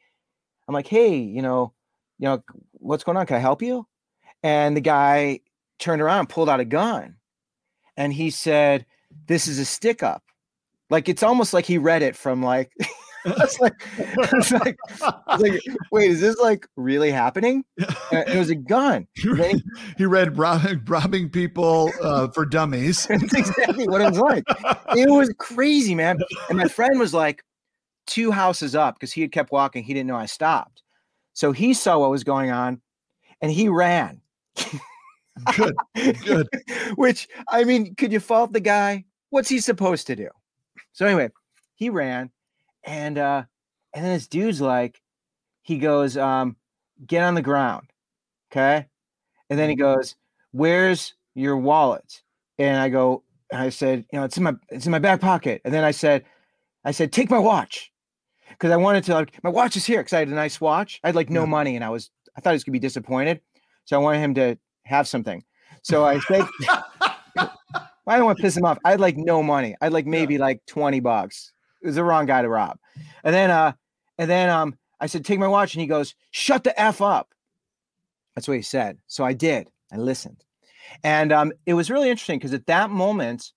[0.66, 1.74] I'm like, hey, you know,
[2.18, 3.26] you know, what's going on?
[3.26, 3.86] Can I help you?
[4.42, 5.40] And the guy
[5.78, 7.16] turned around and pulled out a gun.
[7.96, 8.86] And he said,
[9.26, 10.22] This is a stick up.
[10.88, 12.72] Like it's almost like he read it from like
[13.42, 17.64] it's like, it's like, it's like, wait, is this like really happening?
[18.12, 19.08] And it was a gun.
[19.14, 19.62] He,
[19.96, 23.06] he, read robbing, robbing people uh, for dummies.
[23.08, 24.44] That's exactly what it was like.
[24.94, 26.18] It was crazy, man.
[26.48, 27.42] And my friend was like
[28.06, 29.84] two houses up because he had kept walking.
[29.84, 30.82] He didn't know I stopped.
[31.32, 32.82] So he saw what was going on
[33.40, 34.20] and he ran.
[35.56, 35.74] good,
[36.24, 36.48] good.
[36.96, 39.06] Which, I mean, could you fault the guy?
[39.30, 40.28] What's he supposed to do?
[40.92, 41.30] So anyway,
[41.74, 42.30] he ran
[42.84, 43.44] and uh
[43.94, 45.00] and then this dude's like,
[45.62, 46.56] he goes, um,
[47.06, 47.88] get on the ground.
[48.50, 48.86] Okay.
[49.50, 49.98] And then he mm-hmm.
[49.98, 50.16] goes,
[50.52, 52.22] Where's your wallet?
[52.58, 55.20] And I go, and I said, you know, it's in my it's in my back
[55.20, 55.60] pocket.
[55.64, 56.24] And then I said,
[56.84, 57.90] I said, take my watch.
[58.50, 61.00] Because I wanted to like my watch is here because I had a nice watch.
[61.02, 61.46] I had like no yeah.
[61.50, 63.40] money and I was I thought he was gonna be disappointed.
[63.84, 65.42] So I wanted him to have something.
[65.82, 66.46] So I said
[68.06, 68.78] I don't want to piss him off.
[68.84, 69.74] I had like no money.
[69.80, 70.40] I had like maybe yeah.
[70.40, 71.52] like 20 bucks.
[71.84, 72.78] It was the wrong guy to rob.
[73.22, 73.74] And then uh
[74.18, 75.74] and then um I said, take my watch.
[75.74, 77.34] And he goes, shut the F up.
[78.34, 78.98] That's what he said.
[79.06, 79.70] So I did.
[79.92, 80.42] I listened.
[81.02, 83.52] And um, it was really interesting because at that moment,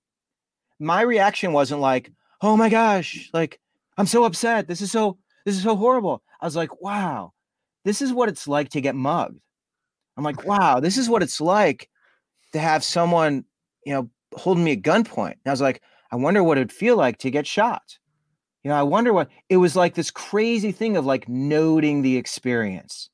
[0.80, 2.12] my reaction wasn't like,
[2.42, 3.60] oh my gosh, like
[3.98, 4.68] I'm so upset.
[4.68, 6.22] This is so, this is so horrible.
[6.42, 7.34] I was like, wow,
[7.86, 9.40] this is what it's like to get mugged.
[10.18, 11.90] I'm like, wow, this is what it's like
[12.54, 13.46] to have someone,
[13.86, 15.32] you know, holding me at gunpoint.
[15.32, 17.98] And I was like, I wonder what it'd feel like to get shot.
[18.68, 22.18] You know, I wonder what it was like this crazy thing of like noting the
[22.18, 23.10] experience.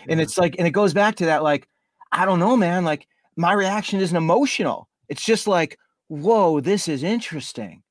[0.00, 0.12] Yeah.
[0.12, 1.66] And it's like, and it goes back to that, like,
[2.12, 2.84] I don't know, man.
[2.84, 4.86] Like, my reaction isn't emotional.
[5.08, 7.82] It's just like, whoa, this is interesting.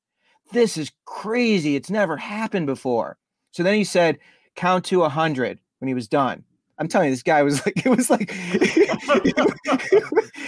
[0.52, 1.74] This is crazy.
[1.74, 3.18] It's never happened before.
[3.50, 4.20] So then he said,
[4.54, 6.44] count to a hundred when he was done.
[6.78, 8.30] I'm telling you, this guy was like, it was like,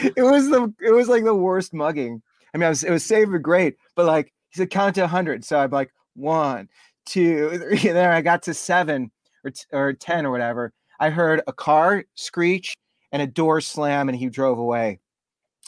[0.05, 2.23] it was the, it was like the worst mugging.
[2.55, 5.03] I mean, I was, it was safe and great, but like he said, count to
[5.03, 5.45] a hundred.
[5.45, 6.69] So I'm like, one,
[7.07, 7.89] two, three.
[7.89, 9.11] And then I got to seven
[9.45, 10.73] or, t- or 10 or whatever.
[10.99, 12.75] I heard a car screech
[13.13, 15.01] and a door slam and he drove away.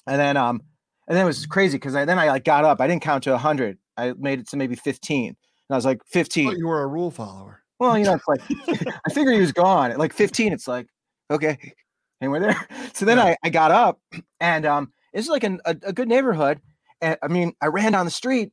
[0.06, 0.62] And then, um,
[1.08, 2.80] and then it was crazy because I then I like got up.
[2.80, 3.78] I didn't count to 100.
[3.96, 5.28] I made it to maybe 15.
[5.28, 5.36] And
[5.70, 6.56] I was like, 15.
[6.56, 7.62] you were a rule follower.
[7.78, 8.40] Well, you know, it's like,
[9.06, 9.90] I figured he was gone.
[9.90, 10.86] At like 15, it's like,
[11.30, 11.58] okay,
[12.20, 12.68] and we're there.
[12.94, 13.24] So then yeah.
[13.24, 14.00] I, I got up
[14.40, 16.60] and um, it's like an, a, a good neighborhood.
[17.00, 18.52] And I mean, I ran down the street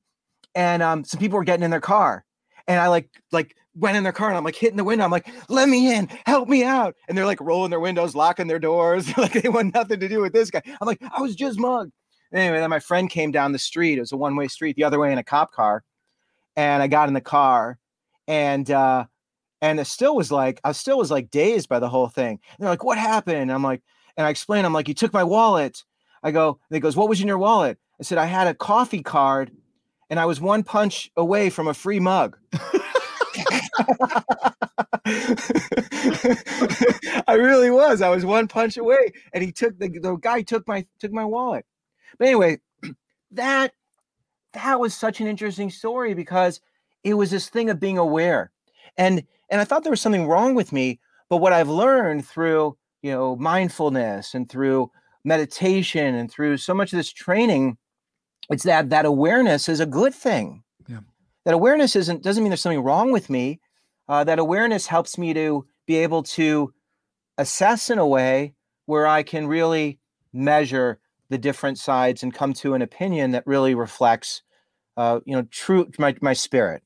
[0.55, 2.25] and um, some people were getting in their car,
[2.67, 5.05] and I like like went in their car and I'm like hitting the window.
[5.05, 6.95] I'm like, let me in, help me out.
[7.07, 9.15] And they're like rolling their windows, locking their doors.
[9.17, 10.61] like they want nothing to do with this guy.
[10.65, 11.91] I'm like, I was just mugged.
[12.33, 13.97] Anyway, then my friend came down the street.
[13.97, 15.83] It was a one-way street, the other way in a cop car.
[16.55, 17.79] And I got in the car
[18.27, 19.05] and uh
[19.61, 22.39] and it still was like, I still was like dazed by the whole thing.
[22.39, 23.37] And they're like, what happened?
[23.37, 23.81] And I'm like,
[24.15, 25.83] and I explained, I'm like, you took my wallet.
[26.23, 27.77] I go, they goes, what was in your wallet?
[27.99, 29.51] I said, I had a coffee card
[30.09, 32.37] and I was one punch away from a free mug.
[37.27, 38.01] I really was.
[38.01, 41.25] I was one punch away, and he took the the guy took my took my
[41.25, 41.65] wallet.
[42.17, 42.59] But anyway,
[43.31, 43.73] that
[44.53, 46.59] that was such an interesting story because
[47.03, 48.51] it was this thing of being aware,
[48.97, 50.99] and and I thought there was something wrong with me.
[51.29, 54.91] But what I've learned through you know mindfulness and through
[55.23, 57.77] meditation and through so much of this training
[58.49, 60.63] it's that that awareness is a good thing.
[60.87, 60.99] Yeah.
[61.45, 63.59] That awareness isn't doesn't mean there's something wrong with me.
[64.07, 66.73] Uh, that awareness helps me to be able to
[67.37, 69.99] assess in a way where I can really
[70.33, 74.41] measure the different sides and come to an opinion that really reflects,
[74.97, 76.81] uh, you know, true my my spirit.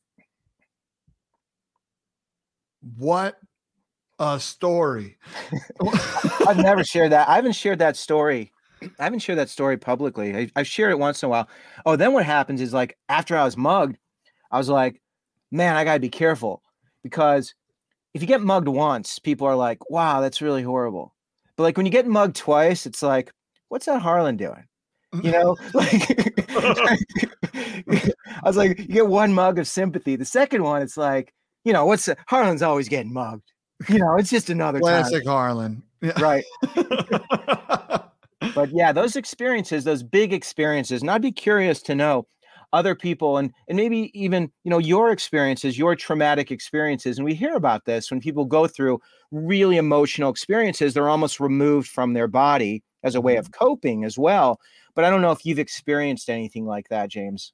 [2.97, 3.38] What
[4.19, 5.17] a story!
[6.45, 7.30] I've never shared that.
[7.30, 8.52] I haven't shared that story
[9.00, 10.36] I haven't shared that story publicly.
[10.36, 11.50] I, have shared it once in a while.
[11.86, 13.98] Oh, then what happens is like after I was mugged,
[14.52, 15.02] I was like,
[15.52, 16.62] man, I gotta be careful
[17.04, 17.54] because
[18.13, 21.15] if you get mugged once, people are like, wow, that's really horrible.
[21.56, 23.31] But like when you get mugged twice, it's like,
[23.69, 24.65] what's that Harlan doing?
[25.21, 26.10] You know, like
[27.54, 30.15] I was like, you get one mug of sympathy.
[30.15, 33.52] The second one, it's like, you know, what's Harlan's always getting mugged.
[33.90, 35.31] You know, it's just another classic time.
[35.31, 35.84] Harlan.
[36.02, 36.19] Yeah.
[36.19, 36.46] Right.
[38.56, 42.27] but yeah, those experiences, those big experiences, and I'd be curious to know
[42.73, 47.35] other people and and maybe even you know your experiences your traumatic experiences and we
[47.35, 49.00] hear about this when people go through
[49.31, 53.63] really emotional experiences they're almost removed from their body as a way of mm-hmm.
[53.63, 54.60] coping as well
[54.96, 57.54] but i don't know if you've experienced anything like that james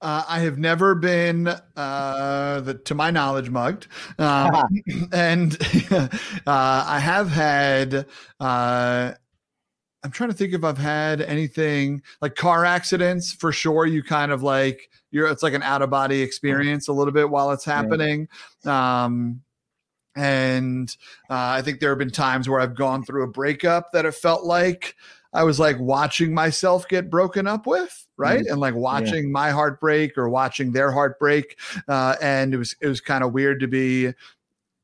[0.00, 3.88] Uh, I have never been, uh, the, to my knowledge, mugged,
[4.20, 4.54] um,
[5.12, 5.58] and
[5.90, 6.08] uh,
[6.46, 8.06] I have had.
[10.04, 13.32] I'm trying to think if I've had anything like car accidents.
[13.32, 15.28] For sure, you kind of like you're.
[15.28, 18.28] It's like an out of body experience a little bit while it's happening.
[18.64, 19.42] Um,
[20.16, 20.94] and
[21.30, 24.14] uh, I think there have been times where I've gone through a breakup that it
[24.14, 24.96] felt like
[25.32, 28.40] I was like watching myself get broken up with, right?
[28.40, 28.52] Mm-hmm.
[28.52, 29.30] And like watching yeah.
[29.30, 31.58] my heartbreak or watching their heartbreak.
[31.86, 34.12] Uh, and it was it was kind of weird to be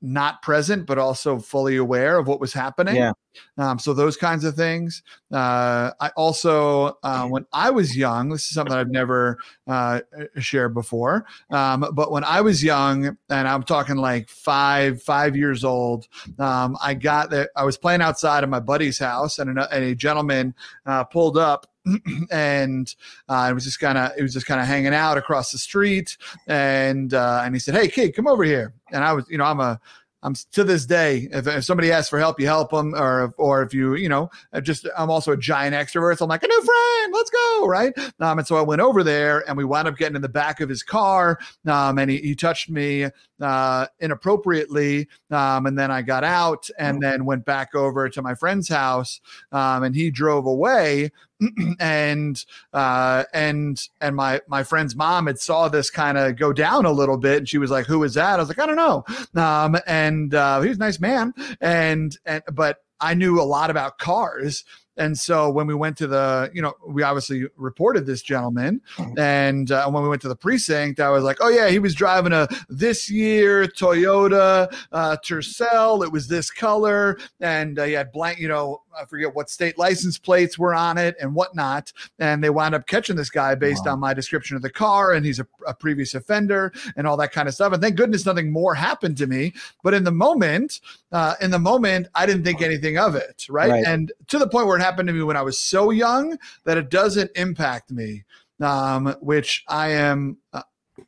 [0.05, 2.97] not present, but also fully aware of what was happening.
[2.97, 3.13] Yeah.
[3.57, 5.03] Um, so those kinds of things.
[5.33, 10.01] Uh, I also, uh, when I was young, this is something I've never uh,
[10.39, 11.25] shared before.
[11.51, 16.07] Um, but when I was young, and I'm talking like five, five years old,
[16.39, 19.85] um, I got that I was playing outside of my buddy's house, and a, and
[19.85, 20.55] a gentleman
[20.87, 21.67] uh, pulled up
[22.31, 22.95] and
[23.29, 25.59] uh, it was just kind of it was just kind of hanging out across the
[25.59, 26.17] street
[26.47, 29.45] and uh, and he said hey kid come over here and i was you know
[29.45, 29.81] i'm a
[30.25, 33.63] I'm to this day, if, if, somebody asks for help, you help them, or or
[33.63, 34.31] if you, you know,
[34.63, 37.93] just I'm also a giant extrovert, so I'm like a new friend, let's go, right?
[38.21, 40.61] Um, and so I went over there, and we wound up getting in the back
[40.61, 43.07] of his car, um, and he, he touched me
[43.39, 48.35] uh, inappropriately, um, and then I got out, and then went back over to my
[48.35, 49.21] friend's house,
[49.53, 51.11] um, and he drove away,
[51.81, 56.85] and uh, and and my my friend's mom had saw this kind of go down
[56.85, 58.77] a little bit, and she was like, "Who is that?" I was like, "I don't
[58.77, 59.05] know,"
[59.41, 63.71] um, and uh, he was a nice man, and and but I knew a lot
[63.71, 64.65] about cars.
[64.97, 68.81] And so when we went to the, you know, we obviously reported this gentleman.
[68.97, 69.19] Mm-hmm.
[69.19, 71.95] And uh, when we went to the precinct, I was like, oh, yeah, he was
[71.95, 76.05] driving a this year Toyota uh, Tercel.
[76.05, 77.19] It was this color.
[77.41, 80.99] And uh, he had blank, you know, I forget what state license plates were on
[80.99, 81.93] it and whatnot.
[82.19, 83.93] And they wound up catching this guy based wow.
[83.93, 85.13] on my description of the car.
[85.13, 87.73] And he's a, a, previous offender and all that kind of stuff.
[87.73, 89.55] And thank goodness nothing more happened to me.
[89.83, 90.81] But in the moment,
[91.13, 93.47] uh, in the moment, I didn't think anything of it.
[93.49, 93.71] Right?
[93.71, 93.87] right.
[93.87, 96.77] And to the point where it happened to me when I was so young that
[96.77, 98.25] it doesn't impact me,
[98.61, 100.39] um, which I am.
[100.53, 100.63] Uh,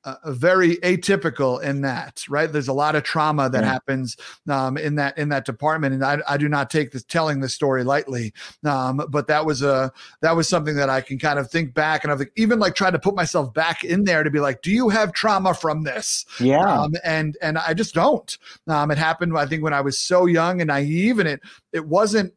[0.07, 2.51] uh, very atypical in that right?
[2.51, 3.73] There's a lot of trauma that yeah.
[3.73, 4.17] happens
[4.49, 7.49] um, in that in that department and I, I do not take this telling the
[7.49, 8.33] story lightly.
[8.65, 9.93] Um, but that was a
[10.23, 12.75] that was something that i can kind of think back and i've like, even like
[12.75, 15.83] tried to put myself back in there to be like do you have trauma from
[15.83, 16.25] this?
[16.41, 16.61] Yeah.
[16.61, 18.39] Um, and and i just don't.
[18.69, 21.41] Um, it happened i think when i was so young and naive and it
[21.73, 22.33] it wasn't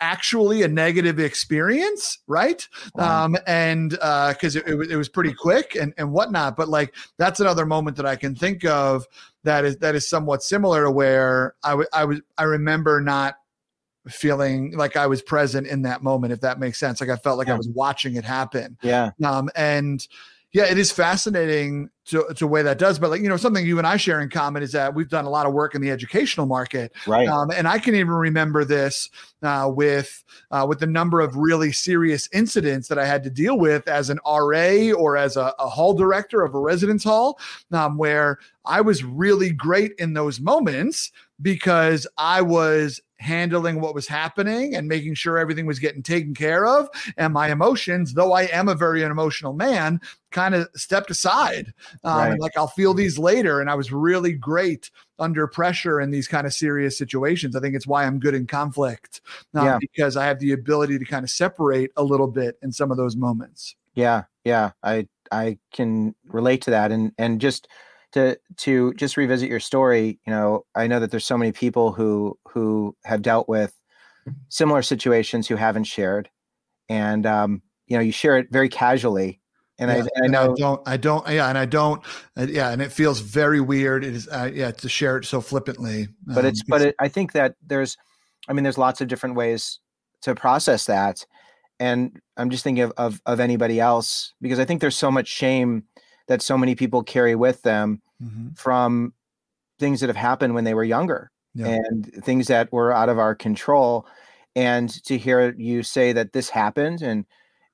[0.00, 2.66] actually a negative experience, right?
[2.94, 3.24] Wow.
[3.24, 6.56] Um, and because uh, it, it, it, was pretty quick and, and whatnot.
[6.56, 9.06] But like that's another moment that I can think of
[9.44, 13.36] that is that is somewhat similar to where I, w- I was I remember not
[14.08, 17.00] feeling like I was present in that moment, if that makes sense.
[17.00, 17.54] Like I felt like yeah.
[17.54, 18.78] I was watching it happen.
[18.82, 19.10] Yeah.
[19.24, 20.06] Um, and
[20.52, 22.98] yeah, it is fascinating to, to way that does.
[22.98, 25.24] But like, you know, something you and I share in common is that we've done
[25.24, 26.92] a lot of work in the educational market.
[27.06, 27.28] Right.
[27.28, 29.08] Um, and I can even remember this
[29.42, 33.58] uh, with uh, with the number of really serious incidents that I had to deal
[33.58, 37.38] with as an RA or as a, a hall director of a residence hall,
[37.72, 44.08] um, where I was really great in those moments because I was handling what was
[44.08, 46.88] happening and making sure everything was getting taken care of.
[47.18, 50.00] And my emotions, though I am a very emotional man,
[50.30, 51.74] kind of stepped aside.
[52.02, 52.40] Um, right.
[52.40, 53.60] Like I'll feel these later.
[53.60, 57.54] And I was really great under pressure in these kind of serious situations.
[57.54, 59.20] I think it's why I'm good in conflict
[59.54, 59.78] um, yeah.
[59.78, 62.96] because I have the ability to kind of separate a little bit in some of
[62.96, 63.76] those moments.
[63.94, 64.24] Yeah.
[64.44, 64.70] Yeah.
[64.82, 66.90] I, I can relate to that.
[66.90, 67.68] And, and just,
[68.12, 71.92] to to just revisit your story you know i know that there's so many people
[71.92, 73.72] who who have dealt with
[74.48, 76.28] similar situations who haven't shared.
[76.88, 79.40] And um you know you share it very casually.
[79.78, 82.02] And, yeah, I, I, know I don't i don't yeah and i don't
[82.36, 84.04] uh, yeah and it feels very weird.
[84.04, 87.08] It is uh, yeah to share it so flippantly but um, it's but it, i
[87.08, 87.96] think that there's
[88.48, 89.80] i mean there's lots of different ways
[90.22, 91.24] to process that.
[91.78, 95.28] And i'm just thinking of, of, of anybody else because i think there's so much
[95.28, 95.84] shame
[96.30, 98.50] that so many people carry with them mm-hmm.
[98.54, 99.12] from
[99.80, 101.66] things that have happened when they were younger yeah.
[101.66, 104.06] and things that were out of our control.
[104.54, 107.26] And to hear you say that this happened and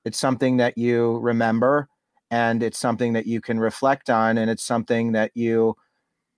[0.05, 1.87] it's something that you remember
[2.31, 5.75] and it's something that you can reflect on and it's something that you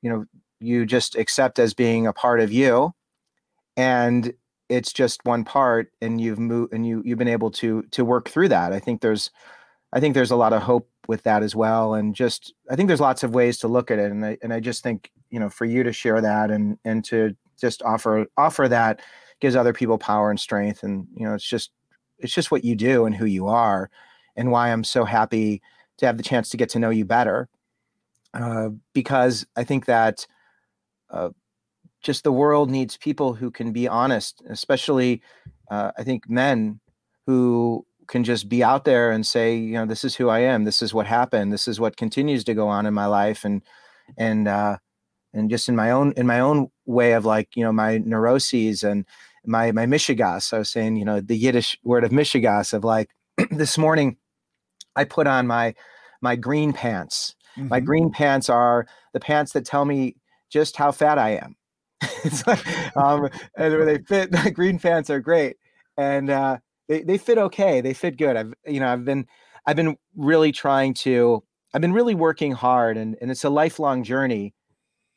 [0.01, 0.25] you know
[0.59, 2.91] you just accept as being a part of you
[3.77, 4.33] and
[4.67, 8.29] it's just one part and you've moved and you you've been able to to work
[8.29, 9.31] through that i think there's
[9.93, 11.95] i think there's a lot of hope with that as well.
[11.95, 14.11] And just, I think there's lots of ways to look at it.
[14.11, 17.03] And I, and I just think, you know, for you to share that and, and
[17.05, 19.01] to just offer, offer that
[19.39, 20.83] gives other people power and strength.
[20.83, 21.71] And, you know, it's just,
[22.19, 23.89] it's just what you do and who you are
[24.35, 25.63] and why I'm so happy
[25.97, 27.49] to have the chance to get to know you better.
[28.35, 30.27] Uh, because I think that
[31.09, 31.31] uh,
[32.03, 35.23] just the world needs people who can be honest, especially
[35.71, 36.79] uh, I think men
[37.25, 40.63] who can just be out there and say, you know, this is who I am.
[40.63, 41.53] This is what happened.
[41.53, 43.61] This is what continues to go on in my life, and
[44.17, 44.77] and uh,
[45.33, 48.83] and just in my own in my own way of like you know my neuroses
[48.83, 49.05] and
[49.45, 50.53] my my mishigas.
[50.53, 53.09] I was saying, you know, the Yiddish word of mishigas of like
[53.51, 54.17] this morning,
[54.95, 55.75] I put on my
[56.21, 57.35] my green pants.
[57.57, 57.69] Mm-hmm.
[57.69, 60.15] My green pants are the pants that tell me
[60.49, 61.55] just how fat I am.
[62.23, 62.65] it's like,
[62.97, 64.31] um, and they fit.
[64.43, 65.57] The green pants are great,
[65.95, 66.57] and uh,
[66.89, 67.79] they they fit okay.
[67.79, 68.35] They fit good.
[68.35, 69.25] I've you know I've been
[69.65, 71.43] I've been really trying to.
[71.73, 74.53] I've been really working hard, and and it's a lifelong journey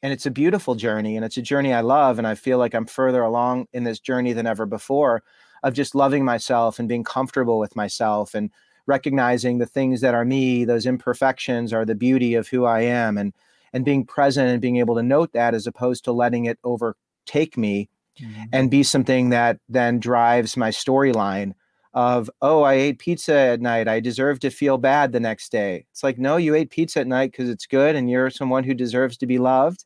[0.03, 2.75] and it's a beautiful journey and it's a journey i love and i feel like
[2.75, 5.23] i'm further along in this journey than ever before
[5.63, 8.51] of just loving myself and being comfortable with myself and
[8.87, 13.17] recognizing the things that are me those imperfections are the beauty of who i am
[13.17, 13.33] and
[13.73, 17.57] and being present and being able to note that as opposed to letting it overtake
[17.57, 17.89] me
[18.21, 18.43] mm-hmm.
[18.53, 21.53] and be something that then drives my storyline
[21.95, 23.89] of oh i ate pizza at night.
[23.89, 25.87] I deserve to feel bad the next day.
[25.91, 28.75] It's like no you ate pizza at night because it's good and you're someone who
[28.75, 29.85] deserves to be loved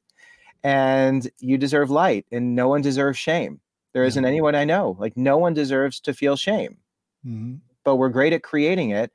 [0.63, 3.61] and you deserve light and no one deserves shame.
[3.93, 4.97] There isn't anyone i know.
[4.99, 6.79] Like no one deserves to feel shame.
[7.27, 7.57] Mm-hmm.
[7.83, 9.11] but we're great at creating it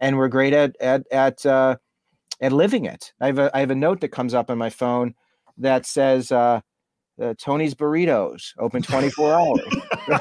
[0.00, 1.76] and we're great at at at uh
[2.40, 3.12] at living it.
[3.20, 5.14] I have a i have a note that comes up on my phone
[5.58, 6.60] that says uh,
[7.20, 9.60] uh tony's burritos open 24 hours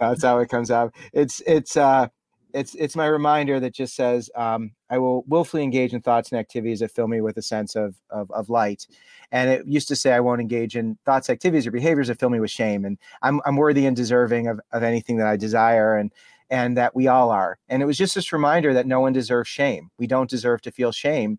[0.00, 2.08] that's how it comes out it's it's uh
[2.56, 6.38] it's it's my reminder that just says um, I will willfully engage in thoughts and
[6.38, 8.86] activities that fill me with a sense of, of, of light.
[9.30, 12.30] And it used to say I won't engage in thoughts, activities, or behaviors that fill
[12.30, 12.86] me with shame.
[12.86, 16.10] And I'm I'm worthy and deserving of, of anything that I desire and
[16.48, 17.58] and that we all are.
[17.68, 19.90] And it was just this reminder that no one deserves shame.
[19.98, 21.38] We don't deserve to feel shame.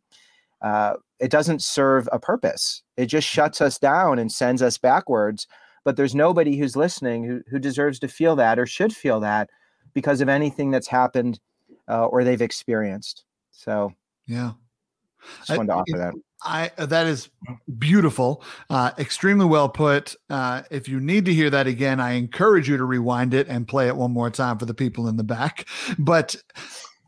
[0.62, 2.84] Uh, it doesn't serve a purpose.
[2.96, 5.48] It just shuts us down and sends us backwards.
[5.84, 9.50] But there's nobody who's listening who, who deserves to feel that or should feel that
[9.94, 11.40] because of anything that's happened
[11.88, 13.24] uh, or they've experienced.
[13.52, 13.94] So,
[14.28, 14.52] yeah,
[15.40, 16.14] just wanted to offer I, that.
[16.44, 17.30] I uh, that is
[17.80, 20.16] beautiful, uh, extremely well put.
[20.30, 23.68] Uh, if you need to hear that again, I encourage you to rewind it and
[23.68, 25.66] play it one more time for the people in the back.
[25.98, 26.36] But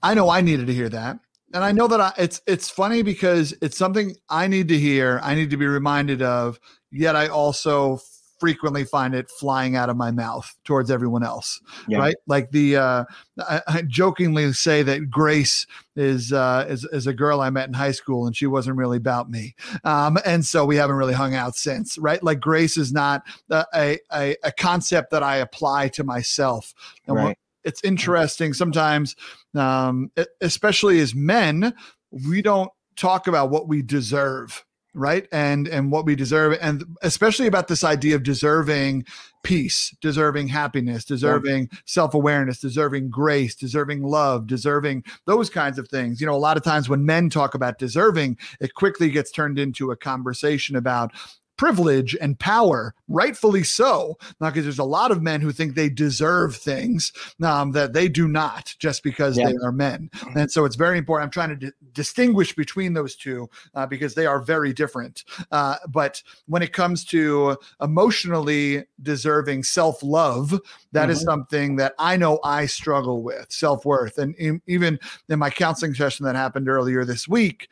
[0.01, 1.19] I know I needed to hear that,
[1.53, 5.19] and I know that I, it's it's funny because it's something I need to hear.
[5.23, 6.59] I need to be reminded of.
[6.91, 7.99] Yet I also
[8.39, 11.97] frequently find it flying out of my mouth towards everyone else yeah.
[11.97, 13.03] right like the uh
[13.37, 17.73] I, I, jokingly say that grace is uh is, is a girl i met in
[17.73, 21.35] high school and she wasn't really about me um and so we haven't really hung
[21.35, 26.03] out since right like grace is not a a, a concept that i apply to
[26.05, 26.73] myself
[27.07, 27.37] and right.
[27.63, 29.15] It's interesting sometimes
[29.55, 31.73] um especially as men
[32.11, 37.45] we don't talk about what we deserve right and and what we deserve and especially
[37.45, 39.05] about this idea of deserving
[39.43, 41.79] peace deserving happiness deserving yeah.
[41.85, 46.63] self-awareness deserving grace deserving love deserving those kinds of things you know a lot of
[46.63, 51.11] times when men talk about deserving it quickly gets turned into a conversation about
[51.59, 54.17] privilege and power, rightfully so.
[54.39, 57.11] Now, because there's a lot of men who think they deserve things
[57.43, 59.49] um, that they do not just because yeah.
[59.49, 60.09] they are men.
[60.35, 61.25] And so it's very important.
[61.25, 65.25] I'm trying to di- distinguish between those two uh, because they are very different.
[65.51, 70.51] Uh, but when it comes to emotionally deserving self love,
[70.93, 71.11] that mm-hmm.
[71.11, 74.17] is something that I know I struggle with self worth.
[74.17, 74.97] And in, even
[75.27, 77.67] in my counseling session that happened earlier this week,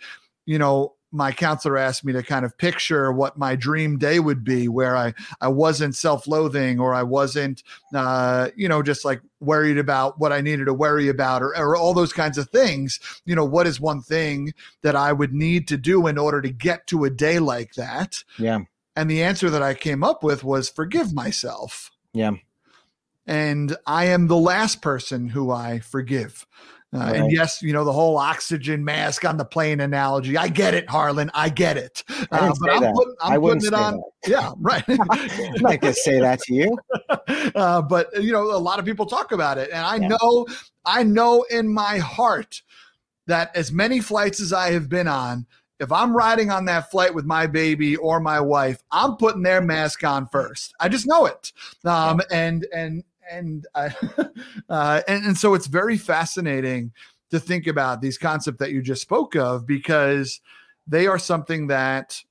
[0.46, 4.44] you know, my counselor asked me to kind of picture what my dream day would
[4.44, 7.64] be where i i wasn't self-loathing or i wasn't
[7.96, 11.76] uh, you know just like worried about what i needed to worry about or, or
[11.76, 13.00] all those kinds of things.
[13.26, 16.50] You know what is one thing that i would need to do in order to
[16.50, 18.24] get to a day like that?
[18.38, 18.60] Yeah.
[18.96, 21.92] And the answer that i came up with was forgive myself.
[22.14, 22.32] Yeah.
[23.26, 26.46] And i am the last person who i forgive
[26.94, 27.16] uh, right.
[27.18, 30.38] And yes, you know, the whole oxygen mask on the plane analogy.
[30.38, 31.30] I get it, Harlan.
[31.34, 32.04] I get it.
[32.10, 33.94] Uh, but I'm, putting, I'm putting it on.
[34.24, 34.30] That.
[34.30, 34.84] Yeah, right.
[34.90, 36.78] I'm not to say that to you.
[37.56, 39.70] Uh, but, you know, a lot of people talk about it.
[39.72, 40.10] And I yeah.
[40.10, 40.46] know,
[40.86, 42.62] I know in my heart
[43.26, 45.48] that as many flights as I have been on,
[45.80, 49.62] if I'm riding on that flight with my baby or my wife, I'm putting their
[49.62, 50.74] mask on first.
[50.80, 51.52] I just know it.
[51.84, 53.90] Um, and and and uh,
[54.70, 56.92] uh, and and so it's very fascinating
[57.32, 60.40] to think about these concepts that you just spoke of because
[60.88, 62.24] they are something that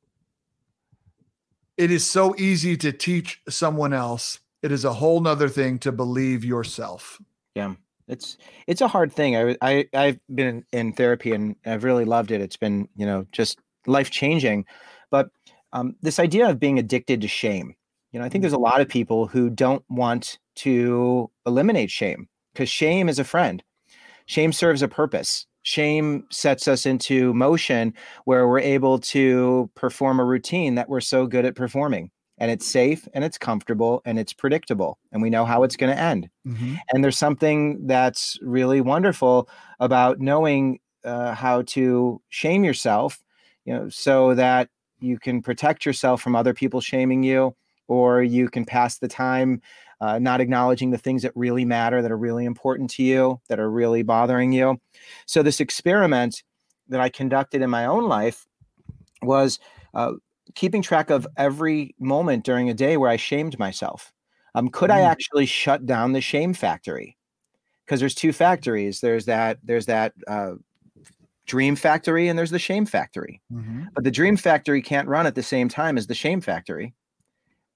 [1.77, 4.41] it is so easy to teach someone else.
[4.63, 7.21] It is a whole nother thing to believe yourself.
[7.55, 7.75] Yeah.
[8.09, 9.37] it's it's a hard thing.
[9.37, 12.41] I I I've been in therapy and I've really loved it.
[12.41, 14.65] It's been you know just life changing,
[15.11, 15.31] but
[15.73, 17.75] um, this idea of being addicted to shame.
[18.13, 22.29] You know, I think there's a lot of people who don't want to eliminate shame
[22.53, 23.63] because shame is a friend.
[24.27, 25.47] Shame serves a purpose.
[25.63, 27.93] Shame sets us into motion
[28.25, 32.67] where we're able to perform a routine that we're so good at performing and it's
[32.67, 36.29] safe and it's comfortable and it's predictable and we know how it's going to end
[36.47, 36.75] mm-hmm.
[36.93, 39.49] and there's something that's really wonderful
[39.81, 43.23] about knowing uh, how to shame yourself
[43.65, 47.55] you know so that you can protect yourself from other people shaming you
[47.89, 49.61] or you can pass the time
[50.01, 53.59] uh, not acknowledging the things that really matter that are really important to you that
[53.59, 54.79] are really bothering you
[55.27, 56.43] so this experiment
[56.89, 58.47] that i conducted in my own life
[59.23, 59.59] was
[59.95, 60.13] uh,
[60.55, 64.13] keeping track of every moment during a day where I shamed myself.
[64.55, 64.95] Um, could mm.
[64.95, 67.17] I actually shut down the shame factory?
[67.85, 69.01] Because there's two factories.
[69.01, 69.59] There's that.
[69.63, 70.55] There's that uh,
[71.47, 73.41] dream factory, and there's the shame factory.
[73.53, 73.85] Mm-hmm.
[73.95, 76.95] But the dream factory can't run at the same time as the shame factory.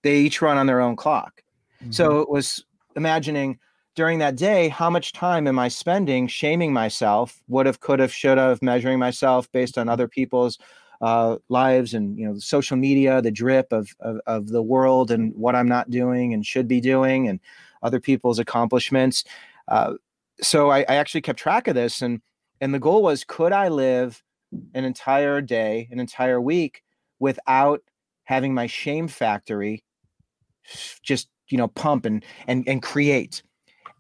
[0.03, 1.43] They each run on their own clock.
[1.83, 1.93] Mm-hmm.
[1.93, 2.65] So it was
[2.97, 3.59] imagining
[3.97, 8.13] during that day how much time am I spending shaming myself, would have, could have,
[8.13, 10.59] should have, measuring myself based on other people's
[11.01, 15.35] uh, lives and you know social media, the drip of, of, of the world and
[15.35, 17.41] what I'm not doing and should be doing, and
[17.83, 19.25] other people's accomplishments.
[19.69, 19.95] Uh,
[20.43, 22.21] so I, I actually kept track of this, and
[22.61, 24.23] and the goal was, could I live
[24.75, 26.83] an entire day, an entire week
[27.19, 27.83] without
[28.25, 29.83] having my shame factory
[31.03, 33.43] just you know pump and and and create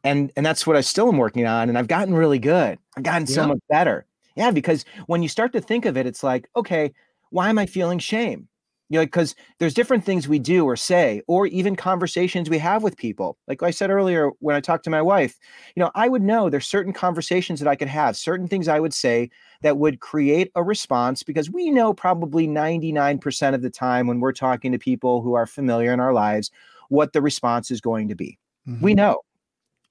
[0.05, 2.79] and and that's what I still am working on and I've gotten really good.
[2.97, 3.35] I've gotten yeah.
[3.35, 4.07] so much better.
[4.37, 6.93] Yeah, because when you start to think of it, it's like, okay,
[7.31, 8.49] why am I feeling shame?
[8.89, 12.83] You know, because there's different things we do or say, or even conversations we have
[12.83, 13.39] with people.
[13.47, 15.39] Like I said earlier, when I talked to my wife,
[15.77, 18.81] you know, I would know there's certain conversations that I could have, certain things I
[18.81, 19.31] would say
[19.63, 24.33] that would create a response because we know probably 99% of the time when we're
[24.33, 26.51] talking to people who are familiar in our lives,
[26.91, 28.39] what the response is going to be.
[28.69, 28.85] Mm-hmm.
[28.85, 29.21] We know.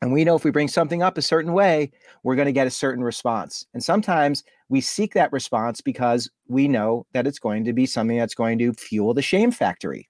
[0.01, 1.91] And we know if we bring something up a certain way,
[2.23, 3.65] we're going to get a certain response.
[3.73, 8.17] And sometimes we seek that response because we know that it's going to be something
[8.17, 10.07] that's going to fuel the shame factory.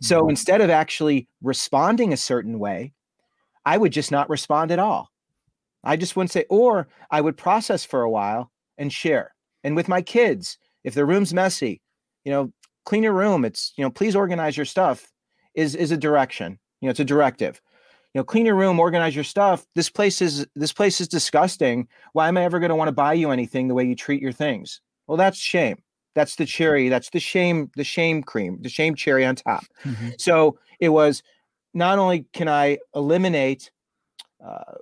[0.00, 0.30] So mm-hmm.
[0.30, 2.94] instead of actually responding a certain way,
[3.66, 5.10] I would just not respond at all.
[5.84, 9.34] I just wouldn't say, or I would process for a while and share.
[9.64, 11.82] And with my kids, if the room's messy,
[12.24, 12.52] you know,
[12.86, 13.44] clean your room.
[13.44, 15.12] It's, you know, please organize your stuff
[15.56, 16.58] is is a direction.
[16.80, 17.60] You know, it's a directive.
[18.14, 19.66] You know clean your room organize your stuff.
[19.74, 21.88] This place is this place is disgusting.
[22.12, 24.22] Why am i ever going to want to buy you anything the way you treat
[24.22, 24.80] your things?
[25.06, 25.82] Well that's shame.
[26.14, 29.64] That's the cherry that's the shame the shame cream the shame cherry on top.
[29.84, 30.10] Mm-hmm.
[30.18, 31.22] so it was
[31.74, 33.70] not only can i eliminate
[34.44, 34.74] uh,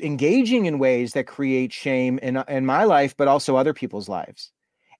[0.00, 4.52] engaging in ways that create shame in, in my life but also other people's lives.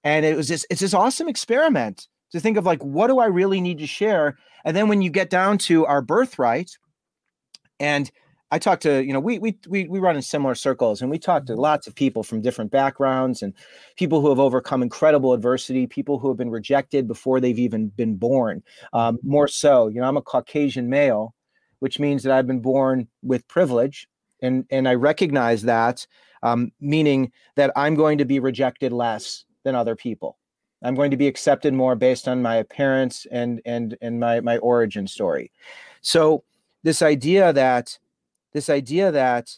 [0.03, 3.25] And it was this it's this awesome experiment to think of like what do i
[3.25, 6.77] really need to share and then when you get down to our birthright
[7.79, 8.11] and
[8.51, 11.19] I talked to, you know, we we we we run in similar circles and we
[11.19, 11.61] talk to mm-hmm.
[11.61, 13.53] lots of people from different backgrounds and
[13.95, 18.15] people who have overcome incredible adversity, people who have been rejected before they've even been
[18.15, 18.63] born.
[18.93, 19.29] Um, mm-hmm.
[19.29, 21.35] more so, you know, I'm a Caucasian male,
[21.79, 24.07] which means that I've been born with privilege,
[24.41, 26.07] and and I recognize that,
[26.41, 30.38] um, meaning that I'm going to be rejected less than other people.
[30.81, 34.57] I'm going to be accepted more based on my appearance and and and my my
[34.59, 35.51] origin story.
[36.01, 36.43] So
[36.83, 37.97] this idea that
[38.53, 39.57] this idea that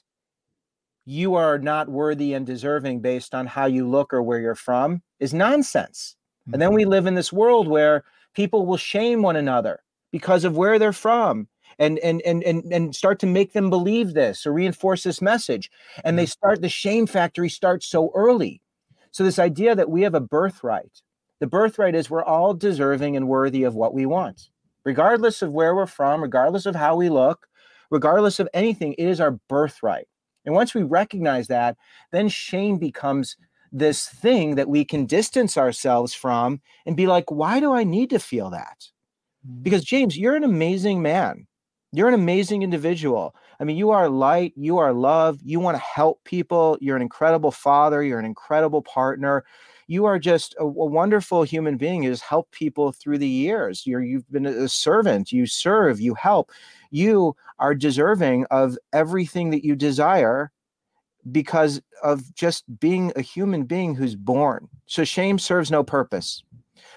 [1.06, 5.02] you are not worthy and deserving based on how you look or where you're from
[5.20, 6.16] is nonsense.
[6.44, 6.54] Mm-hmm.
[6.54, 6.92] And then we mm-hmm.
[6.92, 8.04] live in this world where
[8.34, 11.48] people will shame one another because of where they're from
[11.80, 15.72] and and and and, and start to make them believe this or reinforce this message
[16.04, 18.62] and they start the shame factory starts so early
[19.12, 21.02] so this idea that we have a birthright
[21.42, 24.50] the birthright is we're all deserving and worthy of what we want
[24.86, 27.48] regardless of where we're from, regardless of how we look,
[27.90, 30.08] regardless of anything, it is our birthright.
[30.46, 31.78] And once we recognize that,
[32.12, 33.38] then shame becomes
[33.72, 38.10] this thing that we can distance ourselves from and be like, why do I need
[38.10, 38.88] to feel that?
[39.48, 39.64] Mm.
[39.64, 41.48] Because, James, you're an amazing man.
[41.94, 43.36] You're an amazing individual.
[43.60, 47.02] I mean, you are light, you are love, you want to help people, you're an
[47.02, 49.44] incredible father, you're an incredible partner
[49.92, 53.86] you are just a, a wonderful human being who's helped people through the years.
[53.86, 56.50] You're you've been a servant, you serve, you help.
[56.92, 60.50] You are deserving of everything that you desire
[61.30, 64.70] because of just being a human being who's born.
[64.86, 66.42] So shame serves no purpose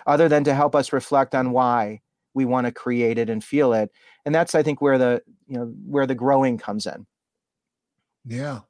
[0.06, 2.00] other than to help us reflect on why
[2.32, 3.90] we want to create it and feel it.
[4.24, 7.06] And that's I think where the you know where the growing comes in.
[8.24, 8.60] Yeah.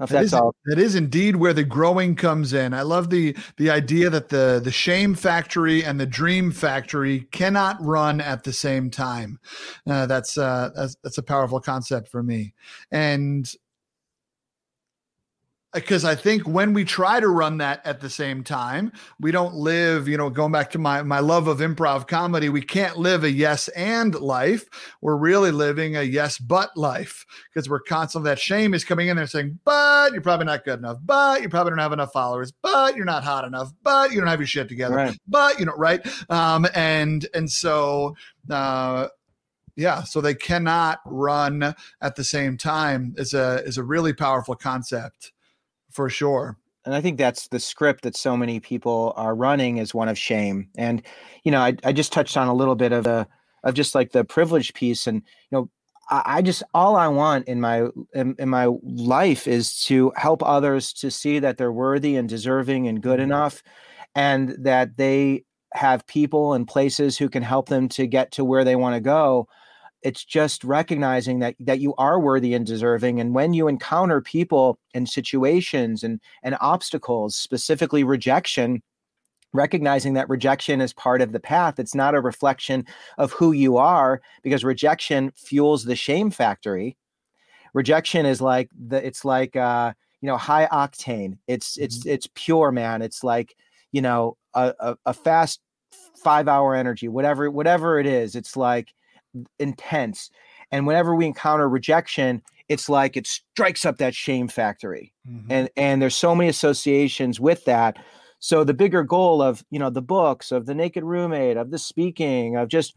[0.00, 0.54] If That that's is, all.
[0.64, 2.72] that is indeed where the growing comes in.
[2.72, 7.76] I love the the idea that the the shame factory and the dream factory cannot
[7.80, 9.38] run at the same time.
[9.88, 12.54] Uh, that's, uh, that's that's a powerful concept for me,
[12.90, 13.52] and
[15.72, 19.54] because I think when we try to run that at the same time, we don't
[19.54, 23.22] live, you know, going back to my my love of improv comedy, we can't live
[23.24, 24.64] a yes and life.
[25.00, 29.16] We're really living a yes but life because we're constantly that shame is coming in
[29.16, 32.52] there saying, but you're probably not good enough, but you probably don't have enough followers,
[32.62, 35.18] but you're not hot enough, but you don't have your shit together, Right.
[35.28, 36.00] but you know, right?
[36.30, 38.16] Um, and and so
[38.50, 39.08] uh
[39.76, 44.54] yeah, so they cannot run at the same time is a is a really powerful
[44.56, 45.32] concept
[45.90, 46.56] for sure.
[46.84, 50.18] and I think that's the script that so many people are running is one of
[50.18, 50.68] shame.
[50.76, 51.02] And
[51.44, 53.26] you know, I, I just touched on a little bit of the
[53.64, 55.70] of just like the privilege piece, and you know,
[56.10, 60.42] I, I just all I want in my in, in my life is to help
[60.42, 63.30] others to see that they're worthy and deserving and good mm-hmm.
[63.32, 63.62] enough,
[64.14, 68.64] and that they have people and places who can help them to get to where
[68.64, 69.46] they want to go
[70.02, 74.78] it's just recognizing that that you are worthy and deserving and when you encounter people
[74.94, 78.82] and situations and and obstacles specifically rejection
[79.52, 82.86] recognizing that rejection is part of the path it's not a reflection
[83.18, 86.96] of who you are because rejection fuels the shame factory.
[87.74, 91.38] Rejection is like the it's like uh you know high octane.
[91.46, 93.02] It's it's it's pure man.
[93.02, 93.56] It's like
[93.92, 95.60] you know a, a, a fast
[96.16, 98.34] five hour energy whatever whatever it is.
[98.34, 98.92] It's like
[99.58, 100.30] intense
[100.70, 105.12] and whenever we encounter rejection it's like it strikes up that shame factory
[105.50, 107.98] and and there's so many associations with that.
[108.38, 111.78] So the bigger goal of you know the books of the naked roommate of the
[111.78, 112.94] speaking of just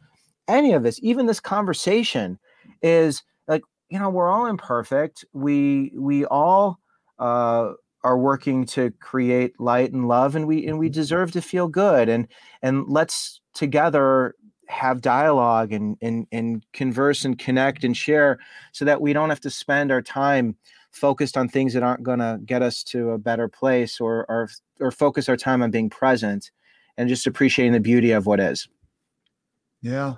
[0.48, 2.38] any of this even this conversation
[2.84, 5.26] is like you know we're all imperfect.
[5.34, 6.80] We we all
[7.20, 7.72] uh
[8.04, 12.10] are working to create light and love and we and we deserve to feel good
[12.10, 12.28] and
[12.62, 14.36] and let's together
[14.68, 18.40] have dialogue and and and converse and connect and share
[18.72, 20.56] so that we don't have to spend our time
[20.92, 24.50] focused on things that aren't going to get us to a better place or or
[24.80, 26.52] or focus our time on being present
[26.98, 28.68] and just appreciating the beauty of what is
[29.82, 30.14] Yeah.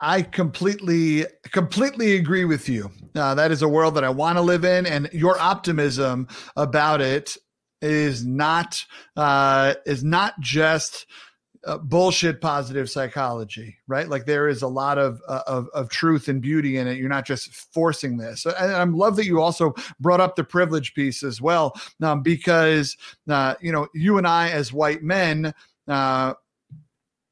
[0.00, 2.90] I completely, completely agree with you.
[3.14, 7.00] Uh, that is a world that I want to live in, and your optimism about
[7.00, 7.36] it
[7.80, 8.84] is not
[9.16, 11.06] uh, is not just
[11.64, 14.08] uh, bullshit positive psychology, right?
[14.08, 16.98] Like there is a lot of, uh, of of truth and beauty in it.
[16.98, 18.46] You're not just forcing this.
[18.46, 22.96] And I love that you also brought up the privilege piece as well, um, because
[23.28, 25.54] uh, you know you and I as white men.
[25.86, 26.34] Uh,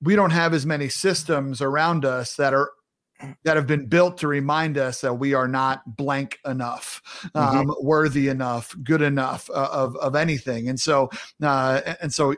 [0.02, 2.70] we don't have as many systems around us that are
[3.44, 7.00] that have been built to remind us that we are not blank enough,
[7.34, 11.10] um, worthy enough, good enough uh, of of anything, and so
[11.42, 12.34] uh, and so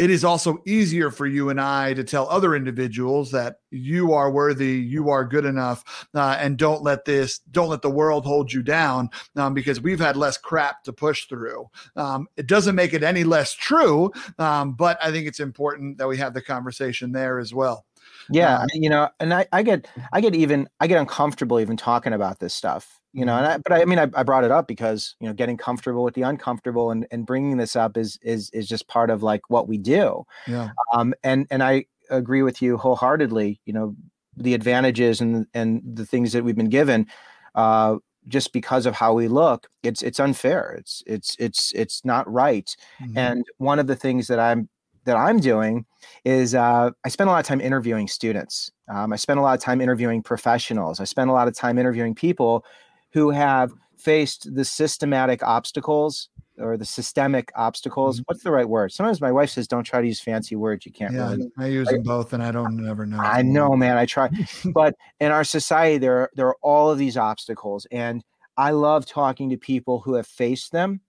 [0.00, 4.30] it is also easier for you and I to tell other individuals that you are
[4.30, 8.50] worthy, you are good enough, uh, and don't let this, don't let the world hold
[8.50, 11.68] you down um, because we've had less crap to push through.
[11.96, 16.08] Um, it doesn't make it any less true, um, but I think it's important that
[16.08, 17.84] we have the conversation there as well.
[18.30, 21.76] yeah Uh, you know and i i get i get even i get uncomfortable even
[21.76, 24.50] talking about this stuff you know and I, but i mean I, I brought it
[24.50, 28.18] up because you know getting comfortable with the uncomfortable and and bringing this up is
[28.22, 30.24] is is just part of like what we do.
[30.46, 30.70] Yeah.
[30.92, 33.94] um and and i agree with you wholeheartedly you know
[34.36, 37.06] the advantages and and the things that we've been given
[37.54, 37.96] uh
[38.28, 40.74] just because of how we look it's it's unfair.
[40.78, 42.74] It's it's it's it's not right.
[43.00, 43.16] Mhm.
[43.16, 44.68] and one of the things that i'm
[45.04, 45.86] that i'm doing
[46.24, 48.70] is uh, i spend a lot of time interviewing students.
[48.88, 51.00] Um, i spend a lot of time interviewing professionals.
[51.00, 52.64] I spend a lot of time interviewing people
[53.12, 58.24] who have faced the systematic obstacles or the systemic obstacles Mhm.
[58.26, 60.92] what's the right word sometimes my wife says don't try to use fancy words you
[60.92, 63.18] can't yeah, really I use them both, and I don't ever know.
[63.18, 63.96] I know, man.
[63.96, 64.30] I try,
[64.74, 68.22] but in our society, there are, there are all of these obstacles, and
[68.56, 71.00] I love talking to people who have faced them,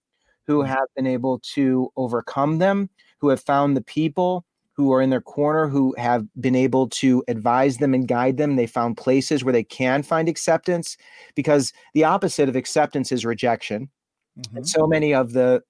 [0.46, 0.68] who Mhm.
[0.68, 2.88] have been able to overcome them,
[3.18, 4.44] who have found the people
[4.82, 8.56] who are in their corner, who have been able to advise them and guide them.
[8.56, 10.96] They found places where they can find acceptance,
[11.34, 13.88] because the opposite of acceptance is rejection
[14.38, 14.56] Mhm.
[14.56, 15.62] and so many of the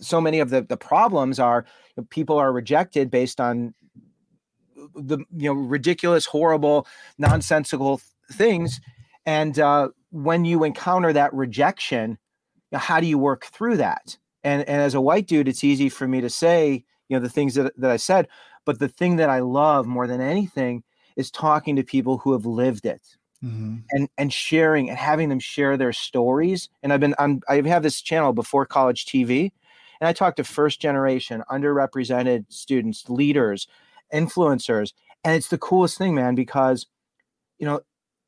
[0.00, 1.64] so many of the the problems are
[1.96, 3.74] you know, people are rejected based on
[4.94, 6.86] the you know ridiculous horrible
[7.18, 8.08] nonsensical th-
[8.38, 8.80] things
[9.26, 12.16] and uh, when you encounter that rejection you
[12.72, 15.88] know, how do you work through that and and as a white dude it's easy
[15.90, 18.28] for me to say you know the things that, that i said
[18.64, 20.82] but the thing that i love more than anything
[21.16, 23.76] is talking to people who have lived it mm-hmm.
[23.90, 26.68] and and sharing and having them share their stories.
[26.82, 29.52] And I've been I'm I have this channel before college TV,
[30.00, 33.66] and I talk to first generation underrepresented students, leaders,
[34.12, 34.92] influencers,
[35.24, 36.86] and it's the coolest thing, man, because
[37.58, 37.80] you know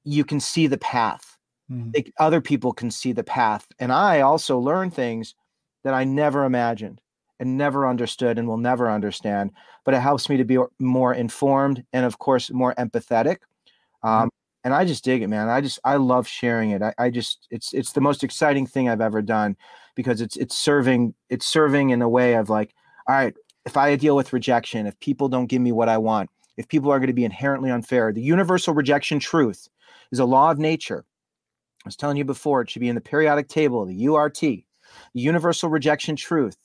[0.04, 1.36] you can see the path.
[1.70, 1.90] Mm-hmm.
[1.94, 5.34] Like other people can see the path, and I also learn things
[5.84, 7.00] that I never imagined
[7.40, 9.50] and never understood and will never understand.
[9.84, 13.38] But it helps me to be more informed and, of course, more empathetic.
[14.04, 14.08] Mm-hmm.
[14.08, 14.30] Um.
[14.62, 15.48] And I just dig it, man.
[15.48, 16.82] I just I love sharing it.
[16.82, 19.56] I, I just it's it's the most exciting thing I've ever done
[19.94, 22.74] because it's it's serving it's serving in a way of like,
[23.08, 23.34] all right,
[23.64, 26.28] if I deal with rejection, if people don't give me what I want,
[26.58, 29.68] if people are going to be inherently unfair, the universal rejection truth
[30.12, 31.06] is a law of nature.
[31.84, 34.40] I was telling you before, it should be in the periodic table, the URT.
[34.40, 34.64] The
[35.14, 36.56] universal rejection truth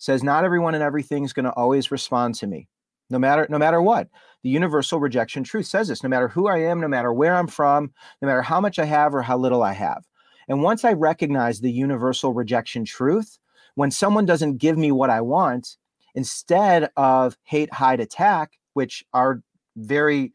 [0.00, 2.66] says not everyone and everything is going to always respond to me
[3.10, 4.08] no matter no matter what.
[4.42, 7.46] The universal rejection truth says this no matter who i am no matter where i'm
[7.46, 7.92] from
[8.22, 10.04] no matter how much i have or how little i have.
[10.48, 13.38] And once i recognize the universal rejection truth
[13.74, 15.76] when someone doesn't give me what i want
[16.14, 19.42] instead of hate hide attack which are
[19.76, 20.32] very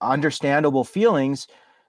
[0.00, 1.46] understandable feelings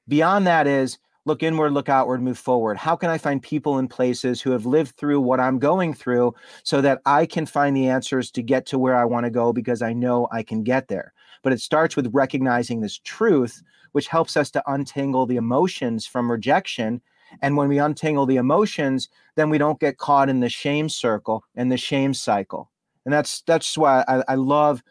[0.07, 2.77] beyond that is look inward, look outward, move forward.
[2.77, 6.35] How can I find people and places who have lived through what I'm going through
[6.63, 9.51] so that I can find the answers to get to where I want to go
[9.51, 11.13] because I know I can get there?
[11.41, 13.63] But it starts with recognizing this truth,
[13.93, 17.01] which helps us to untangle the emotions from rejection.
[17.41, 21.43] And when we untangle the emotions, then we don't get caught in the shame circle
[21.55, 22.69] and the shame cycle.
[23.03, 24.81] And that's that's why I, I love,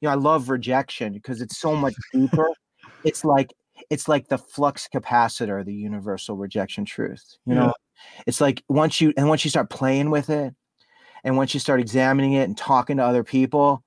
[0.00, 2.48] you know, I love rejection because it's so much deeper.
[3.04, 3.52] it's like
[3.88, 7.36] it's like the flux capacitor, the universal rejection truth.
[7.46, 7.72] You know, yeah.
[8.26, 10.54] it's like once you and once you start playing with it,
[11.24, 13.82] and once you start examining it and talking to other people,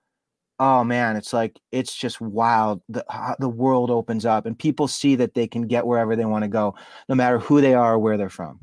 [0.59, 2.81] oh man, it's like it's just wild.
[2.89, 3.05] The
[3.39, 6.49] the world opens up, and people see that they can get wherever they want to
[6.49, 6.75] go,
[7.09, 8.59] no matter who they are or where they're from.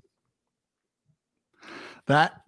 [2.07, 2.41] That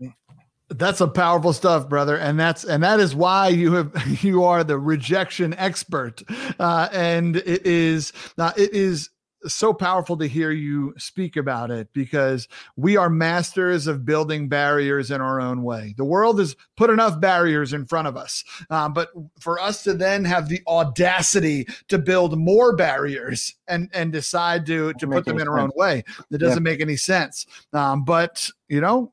[0.74, 3.92] that's a powerful stuff, brother, and that's and that is why you have
[4.24, 6.22] you are the rejection expert,
[6.58, 9.10] uh, and it is uh, it is
[9.44, 12.46] so powerful to hear you speak about it because
[12.76, 15.94] we are masters of building barriers in our own way.
[15.96, 19.10] The world has put enough barriers in front of us, uh, but
[19.40, 24.92] for us to then have the audacity to build more barriers and and decide to
[24.94, 26.70] to put them in our own way, that doesn't yeah.
[26.70, 27.46] make any sense.
[27.72, 29.12] Um, but you know,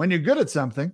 [0.00, 0.90] when you're good at something.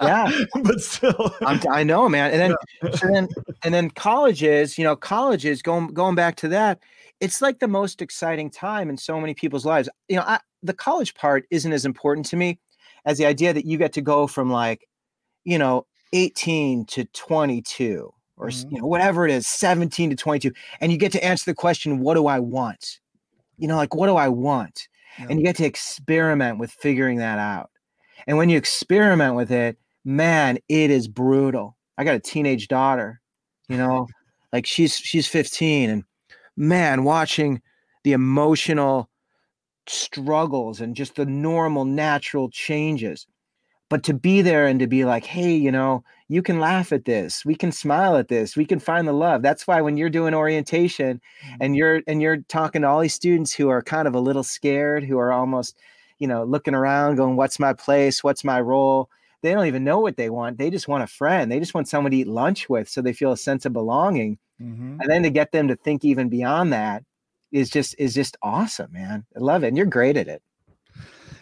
[0.00, 0.30] yeah,
[0.62, 2.30] but still, I'm, i know, man.
[2.30, 2.90] And then, yeah.
[3.02, 3.28] and then,
[3.64, 4.78] and then colleges.
[4.78, 6.78] You know, colleges going going back to that.
[7.18, 9.88] It's like the most exciting time in so many people's lives.
[10.08, 12.60] You know, I, the college part isn't as important to me
[13.06, 14.86] as the idea that you get to go from like,
[15.42, 18.72] you know, 18 to 22 or mm-hmm.
[18.72, 22.00] you know whatever it is 17 to 22 and you get to answer the question
[22.00, 22.98] what do i want
[23.58, 24.88] you know like what do i want
[25.18, 25.26] yeah.
[25.28, 27.70] and you get to experiment with figuring that out.
[28.26, 31.76] And when you experiment with it, man, it is brutal.
[31.98, 33.20] I got a teenage daughter,
[33.68, 34.06] you know,
[34.52, 36.04] like she's she's 15 and
[36.56, 37.60] man, watching
[38.04, 39.08] the emotional
[39.86, 43.26] struggles and just the normal natural changes
[43.90, 47.04] but to be there and to be like hey you know you can laugh at
[47.04, 50.08] this we can smile at this we can find the love that's why when you're
[50.08, 51.56] doing orientation mm-hmm.
[51.60, 54.44] and you're and you're talking to all these students who are kind of a little
[54.44, 55.76] scared who are almost
[56.20, 58.22] you know looking around going what's my place?
[58.22, 59.10] What's my role?
[59.42, 60.58] They don't even know what they want.
[60.58, 61.50] They just want a friend.
[61.50, 64.38] They just want someone to eat lunch with so they feel a sense of belonging.
[64.60, 65.00] Mm-hmm.
[65.00, 67.02] and then to get them to think even beyond that
[67.50, 69.24] is just is just awesome man.
[69.34, 70.42] I love it and you're great at it.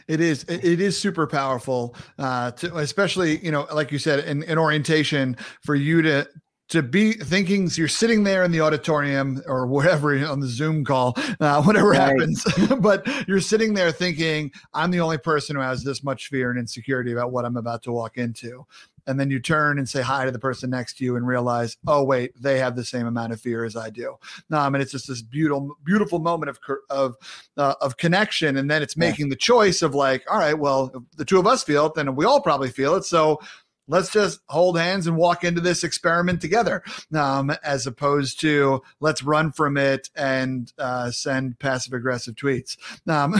[0.06, 4.44] It is it is super powerful uh to especially you know like you said in,
[4.44, 6.28] in orientation for you to
[6.68, 11.14] to be thinking you're sitting there in the auditorium or wherever on the Zoom call,
[11.40, 12.00] uh, whatever right.
[12.00, 12.44] happens,
[12.80, 16.58] but you're sitting there thinking, I'm the only person who has this much fear and
[16.58, 18.66] insecurity about what I'm about to walk into
[19.08, 21.78] and then you turn and say hi to the person next to you and realize,
[21.86, 24.16] oh wait, they have the same amount of fear as I do.
[24.52, 26.58] Um, and it's just this beautiful, beautiful moment of
[26.90, 27.16] of
[27.56, 29.30] uh, of connection, and then it's making yeah.
[29.30, 32.26] the choice of like, all right, well, the two of us feel it, then we
[32.26, 33.40] all probably feel it, so
[33.88, 36.82] let's just hold hands and walk into this experiment together
[37.14, 42.76] um, as opposed to let's run from it and uh, send passive aggressive tweets
[43.08, 43.34] um,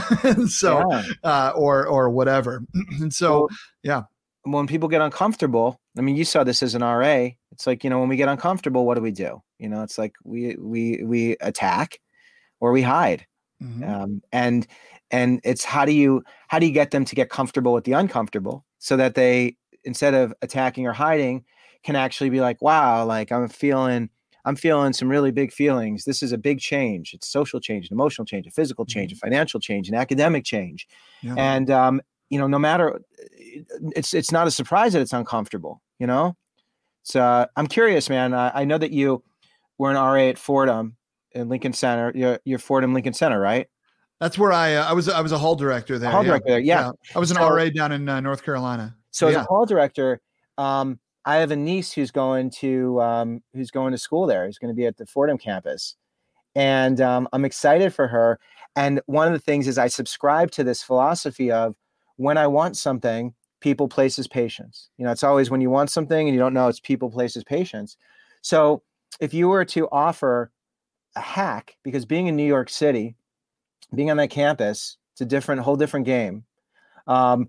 [0.48, 1.04] so yeah.
[1.22, 2.64] uh, or or whatever
[3.00, 3.48] and so well,
[3.82, 4.02] yeah
[4.52, 7.28] when people get uncomfortable, I mean, you saw this as an RA.
[7.52, 9.42] It's like you know, when we get uncomfortable, what do we do?
[9.58, 12.00] You know, it's like we we we attack
[12.60, 13.26] or we hide,
[13.62, 13.84] mm-hmm.
[13.84, 14.66] um, and
[15.10, 17.92] and it's how do you how do you get them to get comfortable with the
[17.92, 19.56] uncomfortable so that they
[19.88, 21.44] instead of attacking or hiding
[21.82, 24.10] can actually be like, wow, like I'm feeling
[24.44, 26.04] I'm feeling some really big feelings.
[26.04, 27.12] This is a big change.
[27.12, 29.26] It's social change, an emotional change, a physical change, a Mm-hmm.
[29.26, 30.86] financial change, an academic change.
[31.22, 31.34] Yeah.
[31.36, 33.00] And um, you know, no matter
[33.96, 36.36] it's it's not a surprise that it's uncomfortable, you know?
[37.02, 38.34] So uh, I'm curious, man.
[38.34, 39.22] I, I know that you
[39.78, 40.96] were an RA at Fordham
[41.32, 42.12] in Lincoln Center.
[42.14, 43.66] You're, you're Fordham Lincoln Center, right?
[44.20, 46.10] That's where I uh, I was I was a hall director there.
[46.10, 46.28] Hall yeah.
[46.30, 46.90] director there, yeah.
[47.14, 48.94] I was an So- RA down in uh, North Carolina.
[49.18, 50.20] So as a hall director,
[50.58, 54.46] um, I have a niece who's going to um, who's going to school there.
[54.46, 55.96] Who's going to be at the Fordham campus,
[56.54, 58.38] and um, I'm excited for her.
[58.76, 61.74] And one of the things is I subscribe to this philosophy of
[62.16, 64.88] when I want something, people, places, patience.
[64.98, 67.42] You know, it's always when you want something and you don't know, it's people, places,
[67.42, 67.96] patience.
[68.40, 68.82] So
[69.20, 70.52] if you were to offer
[71.16, 73.16] a hack, because being in New York City,
[73.94, 76.44] being on that campus, it's a different, whole different game.
[77.08, 77.48] Um,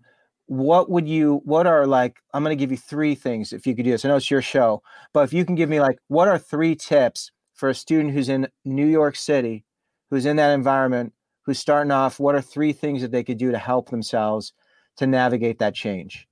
[0.49, 3.75] what would you what are like i'm going to give you three things if you
[3.75, 4.81] could do this i know it's your show
[5.13, 8.29] but if you can give me like what are three tips for a student who's
[8.29, 9.63] in new york city
[10.09, 13.51] who's in that environment who's starting off what are three things that they could do
[13.51, 14.51] to help themselves
[14.97, 16.27] to navigate that change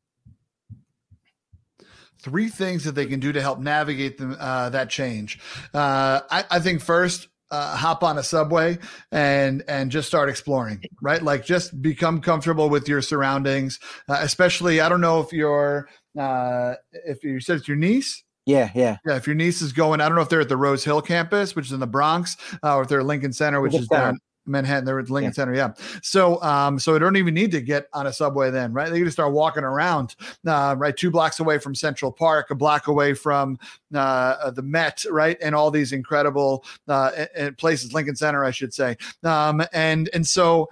[2.19, 5.39] Three things that they can do to help navigate them, uh, that change.
[5.71, 8.77] Uh, I, I think first, uh, hop on a subway
[9.11, 11.21] and and just start exploring right?
[11.21, 13.79] Like just become comfortable with your surroundings
[14.09, 15.87] uh, especially i don't know if you're
[16.19, 18.23] uh if you said it's your niece?
[18.45, 18.97] Yeah yeah.
[19.05, 21.01] Yeah if your niece is going i don't know if they're at the rose hill
[21.01, 23.83] campus which is in the bronx uh, or if they're at lincoln center which Lincoln
[23.83, 25.33] is down manhattan they're at lincoln Yeah.
[25.33, 25.73] center yeah.
[26.01, 28.89] So um so they don't even need to get on a subway then right?
[28.89, 32.55] They can just start walking around uh, right two blocks away from central park a
[32.55, 33.59] block away from
[33.93, 35.37] uh, the met right?
[35.41, 37.25] And all these incredible uh,
[37.57, 38.95] places lincoln center i should say.
[39.23, 40.69] Um and and so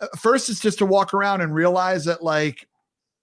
[0.00, 2.67] uh, first it's just to walk around and realize that like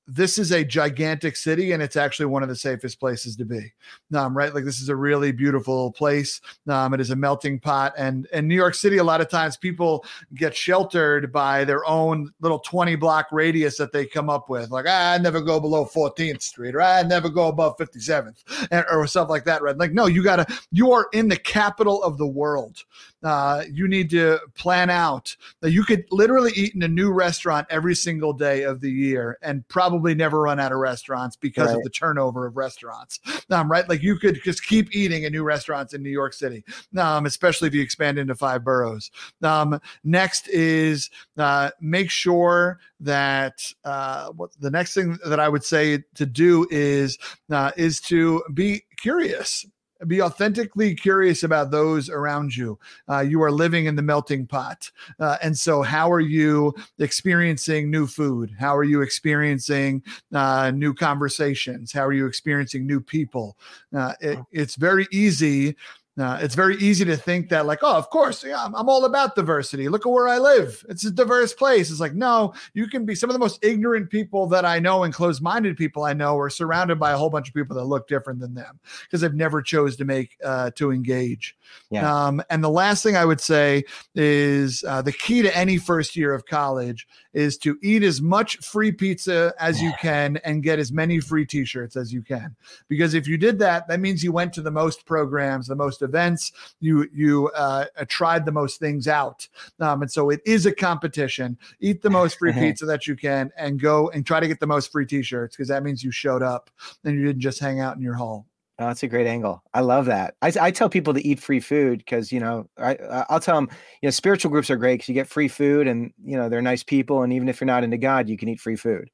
[0.08, 3.74] this is a gigantic city and it's actually one of the safest places to be.
[4.14, 4.54] Um, right?
[4.54, 6.42] Like this is a really beautiful place.
[6.68, 9.58] Um, it is a melting pot and and new york city a lot of times
[9.58, 14.70] people get sheltered by their own little 20 block radius that they come up with.
[14.70, 18.86] Like ah, i never go below 14th street or i never go above 57th and,
[18.92, 19.78] or stuff like that right?
[19.78, 22.84] Like no you gotta you are in the capital of the world.
[23.24, 27.66] Uh, you need to plan out that you could literally eat in a new restaurant
[27.72, 31.84] every single day of the year and probably never run out of restaurants because of
[31.84, 33.20] the turnover of restaurants.
[33.50, 33.88] Um, right?
[33.88, 36.64] Like you could just keep eating in new restaurants in new york city
[36.98, 39.12] um, especially if you expand into five boroughs.
[39.42, 45.64] Um, next is uh, make sure that uh, what the next thing that i would
[45.64, 47.18] say to do is
[47.52, 49.66] uh, is to be curious
[50.08, 52.78] be authentically curious about those around you.
[53.10, 54.90] Uh, you are living in the melting pot.
[55.20, 58.54] Uh, and so how are you experiencing new food?
[58.60, 61.92] How are you experiencing uh, new conversations?
[61.92, 63.58] How are you experiencing new people?
[63.96, 65.76] Uh, it, it's very easy
[66.18, 69.06] uh, it's very easy to think that like oh of course yeah I'm, I'm all
[69.06, 69.90] about diversity.
[69.90, 70.86] Look at where i live.
[70.88, 71.92] It's a diverse place.
[71.92, 75.04] It's like no you can be some of the most ignorant people that i know
[75.04, 78.08] and closed-minded people i know are surrounded by a whole bunch of people that look
[78.08, 81.56] different than them because they've never chose to make uh, to engage.
[81.90, 82.28] Yeah.
[82.28, 86.16] um, and the last thing i would say is uh, the key to any first
[86.16, 90.80] year of college is to eat as much free pizza as you can and get
[90.80, 92.56] as many free t-shirts as you can.
[92.88, 96.02] Because if you did that that means you went to the most programs the most
[96.02, 96.54] events.
[96.80, 99.48] You you uh, tried the most things out.
[99.80, 101.58] Um, and so it is a competition.
[101.80, 104.68] Eat the most free pizza that you can and go and try to get the
[104.68, 106.70] most free t-shirts because that means you showed up
[107.04, 108.48] and you didn't just hang out in your hall
[108.78, 109.64] Oh, that's a great angle.
[109.74, 110.36] I love that.
[110.42, 112.96] I, I tell people to eat free food because you know I
[113.30, 113.70] I'll tell them
[114.02, 116.62] you know spiritual groups are great because you get free food and you know they're
[116.62, 119.10] nice people and even if you're not into God you can eat free food.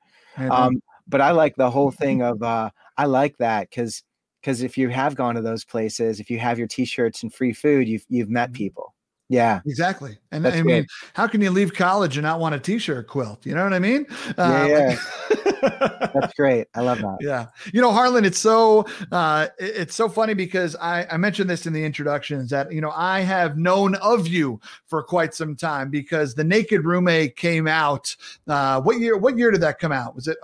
[0.49, 4.03] Um, but I like the whole thing of uh, I like that because
[4.41, 7.53] because if you have gone to those places, if you have your T-shirts and free
[7.53, 8.90] food, you've you've met people.
[9.31, 10.17] Yeah, Exactly.
[10.33, 10.65] And That's I good.
[10.65, 13.45] mean, how can you leave college and not want a t-shirt quilt?
[13.45, 14.05] You know what I mean?
[14.37, 14.97] Uh, Yeah,
[15.31, 16.67] like- that's great.
[16.75, 17.17] I love that.
[17.21, 17.45] yeah.
[17.73, 21.73] You know, Harlan, it's so uh it's so funny because I, I mentioned this in
[21.73, 26.33] the introductions that you know I have known of you for quite some time because
[26.35, 28.13] the naked roommate came out.
[28.47, 30.13] Uh what year what year did that come out?
[30.15, 30.37] Was it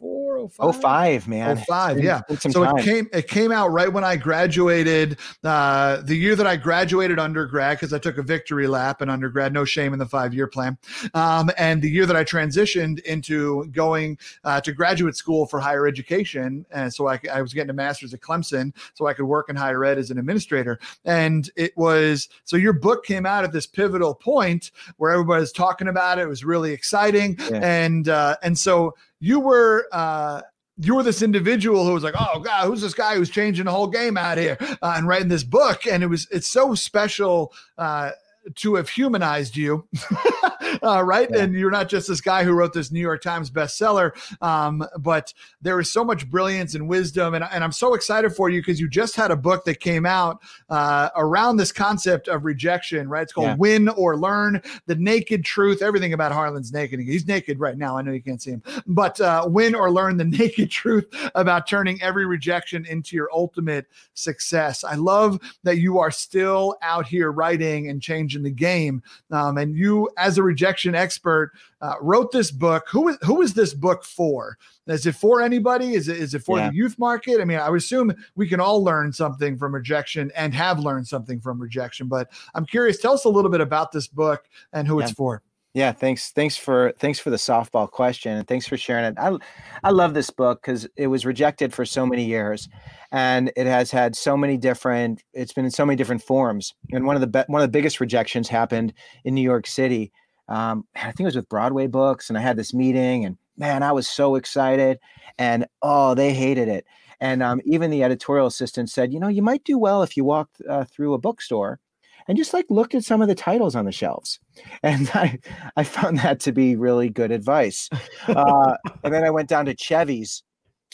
[0.00, 0.56] 04, 05?
[0.60, 1.58] Oh five, man.
[1.58, 2.50] Oh, five, It's been- yeah.
[2.52, 2.78] so time.
[2.78, 7.18] it came it came out right when I graduated uh the year that I graduated
[7.18, 10.46] undergrad because I took a victory lap in undergrad no shame in the 5 year
[10.46, 10.78] plan
[11.14, 15.86] um and the year that I transitioned into going uh, to graduate school for higher
[15.86, 19.48] education and so I, I was getting a master's at Clemson so I could work
[19.48, 23.52] in higher ed as an administrator and it was so your book came out at
[23.52, 27.58] this pivotal point where everybody was talking about it it was really exciting Yeah.
[27.62, 30.42] and uh and so you were uh
[30.78, 33.70] you were this individual who was like, oh god, who's this guy who's changing the
[33.70, 35.86] whole game out here uh, and writing this book?
[35.86, 38.12] And it was it's so special uh,
[38.56, 39.86] to have humanized you,
[40.82, 41.28] uh, right?
[41.30, 41.42] Yeah.
[41.42, 44.12] And you're not just this guy who wrote this New York Times bestseller,
[44.42, 47.34] um, but there is so much brilliance and wisdom.
[47.34, 50.06] And, and I'm so excited for you because you just had a book that came
[50.06, 53.22] out uh, around this concept of rejection, right?
[53.22, 53.56] It's called yeah.
[53.56, 55.82] Win or Learn The Naked Truth.
[55.82, 57.00] Everything about Harlan's naked.
[57.00, 57.96] He's naked right now.
[57.96, 61.66] I know you can't see him, but uh, Win or Learn the Naked Truth about
[61.66, 64.84] turning every rejection into your ultimate success.
[64.84, 69.02] I love that you are still out here writing and changing the game.
[69.30, 72.86] Um, and you, as a rejection expert, uh, wrote this book.
[72.90, 74.58] Who is who is this book for?
[74.86, 75.94] Is it for anybody?
[75.94, 76.70] Is it is it for yeah.
[76.70, 77.40] the youth market?
[77.40, 81.06] I mean, I would assume we can all learn something from rejection and have learned
[81.06, 82.08] something from rejection.
[82.08, 82.98] But I'm curious.
[82.98, 85.06] Tell us a little bit about this book and who yeah.
[85.06, 85.42] it's for.
[85.74, 86.30] Yeah, thanks.
[86.30, 89.14] Thanks for thanks for the softball question, and thanks for sharing it.
[89.18, 89.36] I
[89.84, 92.68] I love this book because it was rejected for so many years,
[93.12, 95.22] and it has had so many different.
[95.34, 96.74] It's been in so many different forms.
[96.90, 98.94] And one of the be- one of the biggest rejections happened
[99.24, 100.10] in New York City.
[100.48, 103.82] Um, I think it was with Broadway Books, and I had this meeting, and man,
[103.82, 104.98] I was so excited,
[105.38, 106.86] and oh, they hated it.
[107.20, 110.24] And um, even the editorial assistant said, you know, you might do well if you
[110.24, 111.80] walked uh, through a bookstore
[112.28, 114.38] and just like looked at some of the titles on the shelves.
[114.82, 115.38] And I,
[115.76, 117.88] I found that to be really good advice.
[118.26, 120.42] Uh, and then I went down to Chevy's.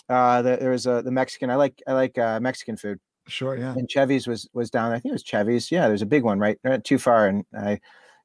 [0.08, 1.50] Uh, the, there was a the Mexican.
[1.50, 3.00] I like I like uh, Mexican food.
[3.26, 3.72] Sure, yeah.
[3.72, 4.92] And Chevy's was was down.
[4.92, 5.72] I think it was Chevy's.
[5.72, 7.80] Yeah, there's a big one right not too far, and I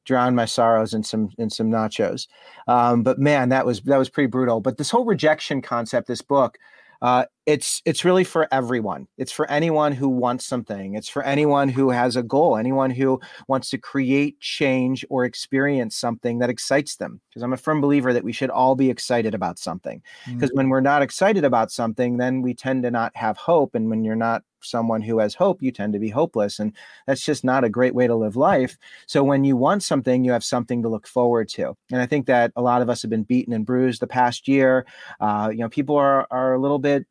[0.05, 2.27] drowned my sorrows in some in some nachos.
[2.67, 4.61] Um, but man, that was that was pretty brutal.
[4.61, 6.57] But this whole rejection concept, this book,
[7.01, 9.07] uh, it's it's really for everyone.
[9.17, 10.93] It's for anyone who wants something.
[10.93, 12.55] It's for anyone who has a goal.
[12.55, 17.19] Anyone who wants to create change or experience something that excites them.
[17.27, 20.03] Because I'm a firm believer that we should all be excited about something.
[20.27, 20.57] Because mm-hmm.
[20.57, 23.73] when we're not excited about something, then we tend to not have hope.
[23.73, 26.59] And when you're not someone who has hope, you tend to be hopeless.
[26.59, 26.75] And
[27.07, 28.77] that's just not a great way to live life.
[29.07, 31.75] So when you want something, you have something to look forward to.
[31.91, 34.47] And I think that a lot of us have been beaten and bruised the past
[34.47, 34.85] year.
[35.19, 37.07] Uh, you know, people are, are a little bit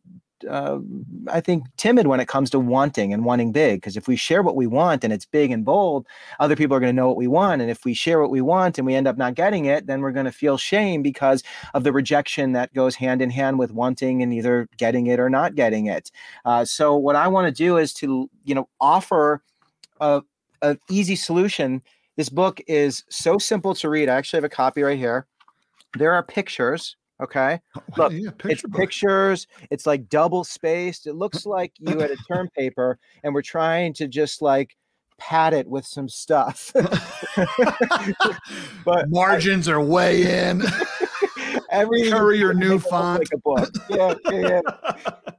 [0.49, 0.79] uh,
[1.29, 3.81] I think, timid when it comes to wanting and wanting big.
[3.81, 6.07] Because if we share what we want and it's big and bold,
[6.41, 7.63] other people are going to know what we want.
[7.63, 10.01] And if we share what we want and we end up not getting it, then
[10.01, 11.43] we're going to feel shame because
[11.75, 15.31] of the rejection that goes hand in hand with wanting and either getting it or
[15.31, 16.11] not getting it.
[16.45, 19.43] Uh, so what I want to do is to, you know, offer
[20.01, 20.23] a,
[20.63, 21.83] a easy solution.
[22.17, 24.09] This book is so simple to read.
[24.09, 25.27] I actually have a copy right here.
[25.97, 27.61] There are pictures Okay.
[27.77, 28.81] Oh, Look, yeah, picture it's book.
[28.81, 29.47] pictures.
[29.71, 31.07] It's like double spaced.
[31.07, 34.77] It looks like you had a term paper and we're trying to just like
[35.19, 36.73] pad it with some stuff.
[38.85, 40.63] but margins I, are way in.
[41.71, 43.21] Every your new font.
[43.21, 43.75] Like a book.
[43.91, 44.61] Yeah, yeah, yeah.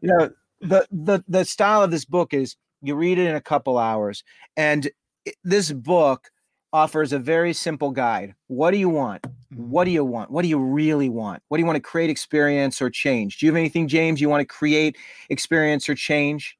[0.01, 0.29] you know,
[0.61, 4.23] the the the style of this book is you read it in a couple hours,
[4.57, 4.89] and
[5.43, 6.29] this book
[6.71, 8.35] offers a very simple guide.
[8.47, 9.25] What do you want?
[9.55, 9.95] What do mm-hmm.
[9.95, 10.31] you want?
[10.31, 11.41] What do you really want?
[11.47, 13.39] What do you want to create, experience, or change?
[13.39, 14.97] Do you have anything, James, you want to create,
[15.29, 16.57] experience, or change?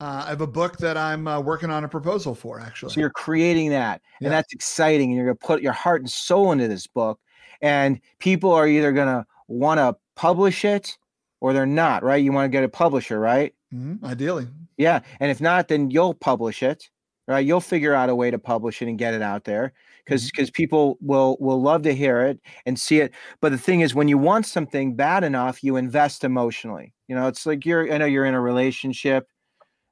[0.00, 2.92] Uh, I have a book that I'm uh, working on a proposal for, actually.
[2.92, 4.26] So you're creating that, yeah.
[4.26, 5.10] and that's exciting.
[5.10, 7.20] And you're going to put your heart and soul into this book,
[7.60, 10.96] and people are either going to want to publish it
[11.40, 12.22] or they're not, right?
[12.22, 13.54] You want to get a publisher, right?
[13.74, 14.04] Mm-hmm.
[14.04, 14.48] Ideally.
[14.76, 16.88] Yeah, and if not, then you'll publish it,
[17.26, 17.44] right?
[17.44, 19.72] You'll figure out a way to publish it and get it out there
[20.04, 20.62] because because mm-hmm.
[20.62, 24.08] people will will love to hear it and see it but the thing is when
[24.08, 28.04] you want something bad enough you invest emotionally you know it's like you're i know
[28.04, 29.28] you're in a relationship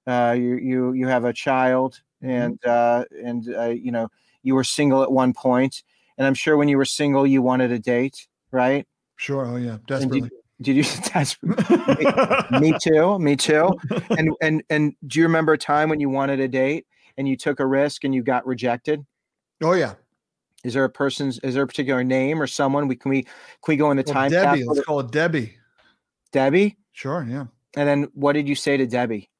[0.07, 2.31] uh you you you have a child mm-hmm.
[2.31, 4.09] and uh and uh, you know
[4.43, 5.83] you were single at one point
[6.19, 8.87] and i'm sure when you were single you wanted a date right
[9.17, 10.31] sure oh yeah desperately
[10.63, 10.83] did, you
[12.61, 13.71] me too me too
[14.11, 16.87] and and and do you remember a time when you wanted a date
[17.21, 19.05] and you took a risk and you got rejected
[19.63, 19.95] Oh yeah.
[20.65, 21.39] Is there a person's?
[21.41, 22.89] Is there a particular name or someone?
[22.89, 23.33] We can we can
[23.69, 24.31] we go in the well, time?
[24.31, 24.65] Debbie.
[24.65, 25.57] Let's call it Debbie.
[26.33, 26.77] Debbie.
[26.93, 27.27] Sure.
[27.29, 27.47] Yeah.
[27.77, 29.31] And then what did you say to Debbie?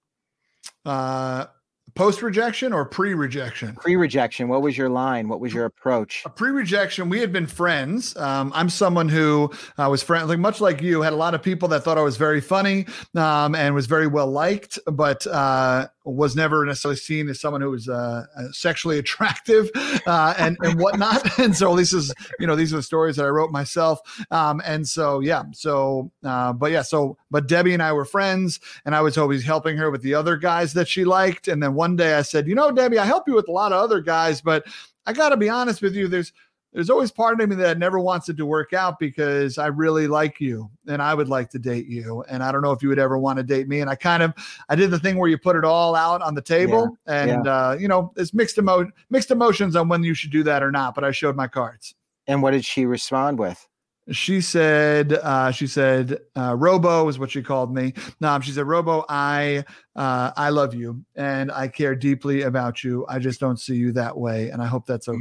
[0.85, 1.47] Uh,
[1.95, 3.75] post rejection or pre rejection?
[3.75, 4.49] Pre rejection.
[4.49, 5.29] What was your line?
[5.29, 6.23] What was your approach?
[6.25, 7.11] A pre rejection.
[7.11, 8.17] We had been friends.
[8.17, 11.43] Um, I'm someone who uh, was friend, like much like you, had a lot of
[11.43, 15.89] people that thought I was very funny um, and was very well liked, but uh,
[16.15, 19.71] was never necessarily seen as someone who was uh, uh sexually attractive
[20.07, 21.39] uh, and and whatnot.
[21.39, 24.01] and so this is you know these are the stories that I wrote myself.
[24.31, 28.61] Um, and so yeah, so uh, but yeah, so but Debbie and I were friends,
[28.85, 31.49] and I was always helping her with the other guys that she liked.
[31.49, 33.73] And then one day I said, you know, Debbie, I help you with a lot
[33.73, 34.67] of other guys, but
[35.07, 36.09] I got to be honest with you.
[36.09, 36.33] There's
[36.73, 40.07] there's always part of me that never wants it to work out because I really
[40.07, 42.23] like you and I would like to date you.
[42.29, 43.81] And I don't know if you would ever want to date me.
[43.81, 44.33] And I kind of,
[44.69, 47.45] I did the thing where you put it all out on the table yeah, and,
[47.45, 47.53] yeah.
[47.53, 50.71] Uh, you know, it's mixed emo- mixed emotions on when you should do that or
[50.71, 51.95] not, but I showed my cards.
[52.29, 53.67] And what did she respond with?
[54.13, 57.95] She said, uh, she said, uh, Robo is what she called me.
[58.21, 59.65] No, she said, Robo, I,
[59.95, 63.07] uh, I love you and I care deeply about you.
[63.09, 64.51] I just don't see you that way.
[64.51, 65.17] And I hope that's mm.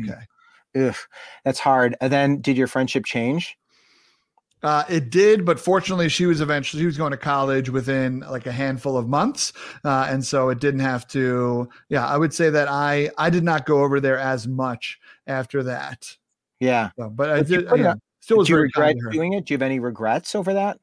[0.75, 0.95] Ugh,
[1.43, 1.95] that's hard.
[2.01, 3.57] And then did your friendship change?
[4.61, 8.45] Uh, it did, but fortunately, she was eventually she was going to college within like
[8.45, 9.53] a handful of months,
[9.85, 11.69] uh, and so it didn't have to.
[11.87, 15.63] Yeah, I would say that I I did not go over there as much after
[15.63, 16.17] that.
[16.59, 17.69] Yeah, so, but, but I did.
[17.77, 19.45] Yeah, still was you regret doing it.
[19.45, 20.77] Do you have any regrets over that?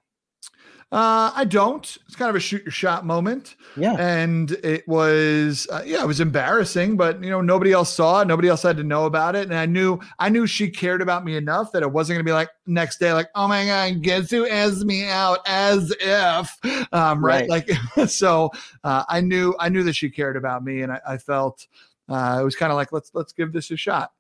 [0.93, 1.85] Uh, I don't.
[2.07, 3.57] It's kind of a shoot your shot moment.
[3.77, 3.95] Yeah.
[3.99, 8.29] And it was, uh, yeah, it was embarrassing, but you know, nobody else saw it.
[8.29, 9.47] Nobody else had to know about it.
[9.47, 12.29] And I knew, I knew she cared about me enough that it wasn't going to
[12.29, 16.57] be like next day, like, oh my God, guess who asked me out as if,
[16.93, 17.49] um, right.
[17.51, 17.69] right.
[17.97, 18.53] Like, so,
[18.85, 21.67] uh, I knew, I knew that she cared about me and I, I felt,
[22.09, 24.13] uh, it was kind of like, let's, let's give this a shot.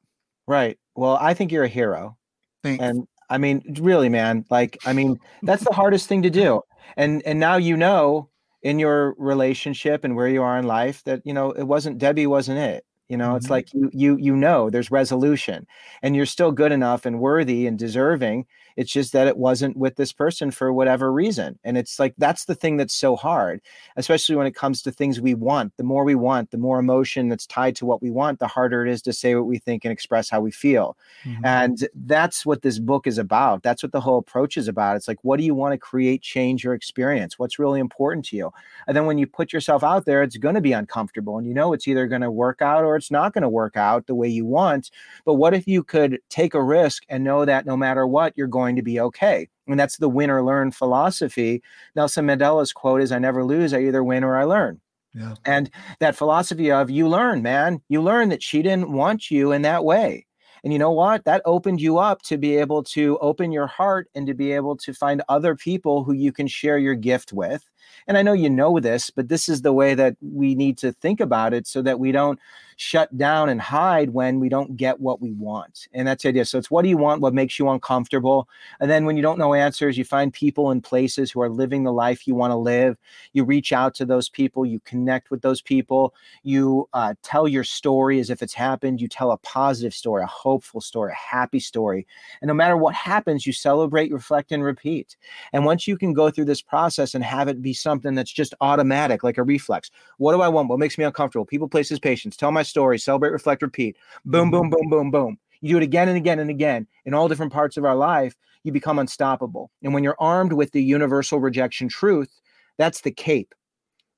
[0.48, 0.78] Right.
[0.96, 2.16] Well, I think you're a hero.
[2.64, 2.82] Thanks.
[2.82, 4.44] And I mean, really, man.
[4.50, 6.62] Like, I mean, that's the hardest thing to do.
[6.96, 8.28] And and now you know
[8.62, 12.26] in your relationship and where you are in life that you know it wasn't Debbie
[12.26, 12.84] wasn't it.
[13.08, 13.36] You know, mm-hmm.
[13.36, 15.66] it's like you you you know there's resolution,
[16.02, 18.46] and you're still good enough and worthy and deserving
[18.76, 21.58] it's just that it wasn't with this person for whatever reason.
[21.64, 23.60] And it's like that's the thing that's so hard,
[23.96, 25.76] especially when it comes to things we want.
[25.76, 28.86] The more we want, the more emotion that's tied to what we want, the harder
[28.86, 30.96] it is to say what we think and express how we feel.
[31.24, 31.44] Mm-hmm.
[31.44, 33.62] And that's what this book is about.
[33.62, 34.96] That's what the whole approach is about.
[34.96, 37.38] It's like, what do you want to create, change your experience?
[37.38, 38.52] What's really important to you?
[38.86, 41.38] And then when you put yourself out there, it's going to be uncomfortable.
[41.38, 43.76] And you know, it's either going to work out or it's not going to work
[43.76, 44.90] out the way you want.
[45.24, 48.46] But what if you could take a risk and know that no matter what, you're
[48.46, 49.48] going going to be okay.
[49.68, 51.62] And that's the win or learn philosophy.
[51.94, 54.80] Nelson Mandela's quote is I never lose, I either win or I learn.
[55.14, 55.34] Yeah.
[55.44, 55.70] And
[56.00, 59.84] that philosophy of you learn, man, you learn that she didn't want you in that
[59.84, 60.26] way.
[60.64, 61.24] And you know what?
[61.24, 64.76] That opened you up to be able to open your heart and to be able
[64.78, 67.70] to find other people who you can share your gift with.
[68.06, 70.92] And I know you know this, but this is the way that we need to
[70.92, 72.38] think about it so that we don't
[72.76, 75.88] shut down and hide when we don't get what we want.
[75.94, 76.44] And that's the idea.
[76.44, 77.22] So it's what do you want?
[77.22, 78.48] What makes you uncomfortable?
[78.80, 81.84] And then when you don't know answers, you find people and places who are living
[81.84, 82.98] the life you want to live.
[83.32, 87.64] You reach out to those people, you connect with those people, you uh, tell your
[87.64, 89.00] story as if it's happened.
[89.00, 92.06] You tell a positive story, a hopeful story, a happy story.
[92.42, 95.16] And no matter what happens, you celebrate, reflect, and repeat.
[95.52, 98.54] And once you can go through this process and have it be something that's just
[98.60, 100.68] automatic, like a reflex, what do I want?
[100.68, 101.46] What makes me uncomfortable?
[101.46, 102.36] People, places, patience.
[102.36, 103.96] Tell my story, celebrate, reflect, repeat.
[104.24, 105.38] Boom, boom, boom, boom, boom.
[105.60, 108.36] You do it again and again and again in all different parts of our life,
[108.62, 109.70] you become unstoppable.
[109.82, 112.40] And when you're armed with the universal rejection truth,
[112.78, 113.54] that's the cape.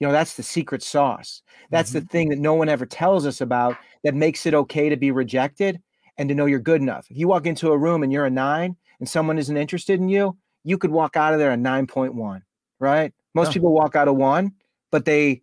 [0.01, 1.43] You know, that's the secret sauce.
[1.71, 1.99] That's mm-hmm.
[1.99, 5.11] the thing that no one ever tells us about that makes it okay to be
[5.11, 5.81] rejected
[6.17, 7.07] and to know you're good enough.
[7.11, 10.09] If you walk into a room and you're a nine and someone isn't interested in
[10.09, 12.43] you, you could walk out of there a 9.1,
[12.79, 13.13] right?
[13.35, 13.55] Most yeah.
[13.55, 14.53] people walk out of one,
[14.91, 15.43] but they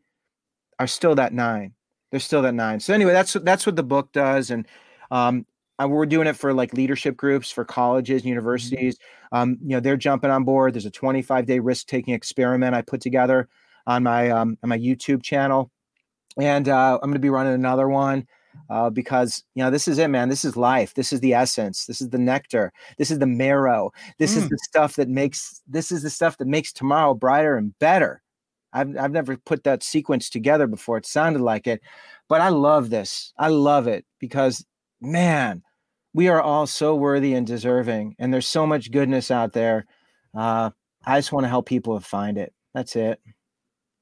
[0.80, 1.74] are still that nine
[2.16, 2.80] they're still that nine.
[2.80, 4.66] So anyway, that's that's what the book does, and
[5.12, 5.45] um,
[5.86, 8.30] we're doing it for like leadership groups for colleges, mm-hmm.
[8.30, 8.98] universities.
[9.34, 10.74] Um, you know, they're jumping on board.
[10.74, 13.49] There's a 25 day risk taking experiment I put together
[13.86, 15.72] on my um, on my YouTube channel,
[16.40, 18.28] and uh, I'm going to be running another one.
[18.70, 21.86] Uh, because you know this is it man this is life this is the essence
[21.86, 24.38] this is the nectar this is the marrow this mm.
[24.38, 28.24] is the stuff that makes this is the stuff that makes tomorrow brighter and better
[28.76, 30.98] I've, I've never put that sequence together before.
[30.98, 31.82] It sounded like it,
[32.28, 33.34] but I love this.
[33.38, 34.66] I love it because,
[35.00, 35.64] man,
[36.14, 39.86] we are all so worthy and deserving, and there's so much goodness out there.
[40.38, 40.72] Uh,
[41.06, 42.54] I just want to help people find it.
[42.74, 43.22] That's it.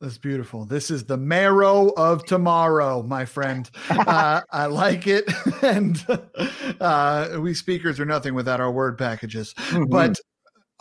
[0.03, 0.65] That's beautiful.
[0.65, 3.69] This is the marrow of tomorrow, my friend.
[3.89, 5.31] Uh, I like it.
[5.63, 6.05] and
[6.81, 9.53] uh, we speakers are nothing without our word packages.
[9.53, 9.85] Mm-hmm.
[9.85, 10.19] But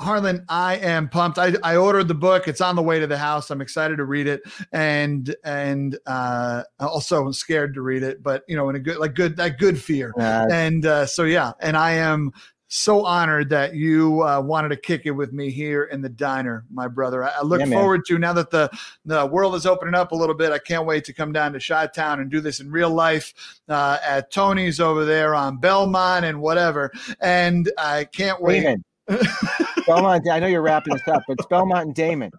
[0.01, 1.39] Harlan, I am pumped.
[1.39, 2.49] I, I ordered the book.
[2.49, 3.51] It's on the way to the house.
[3.51, 4.43] I'm excited to read it,
[4.73, 8.97] and and uh, also I'm scared to read it, but you know, in a good
[8.97, 10.13] like good that good fear.
[10.19, 12.33] Uh, and uh, so yeah, and I am
[12.75, 16.65] so honored that you uh, wanted to kick it with me here in the diner,
[16.73, 17.23] my brother.
[17.23, 18.71] I, I look yeah, forward to now that the
[19.05, 20.53] the world is opening up a little bit.
[20.53, 23.35] I can't wait to come down to Chi Town and do this in real life
[23.69, 26.91] uh, at Tony's over there on Belmont and whatever.
[27.21, 28.79] And I can't wait.
[29.87, 30.27] Belmont.
[30.31, 32.31] I know you're wrapping this up, but it's Belmont and Damen.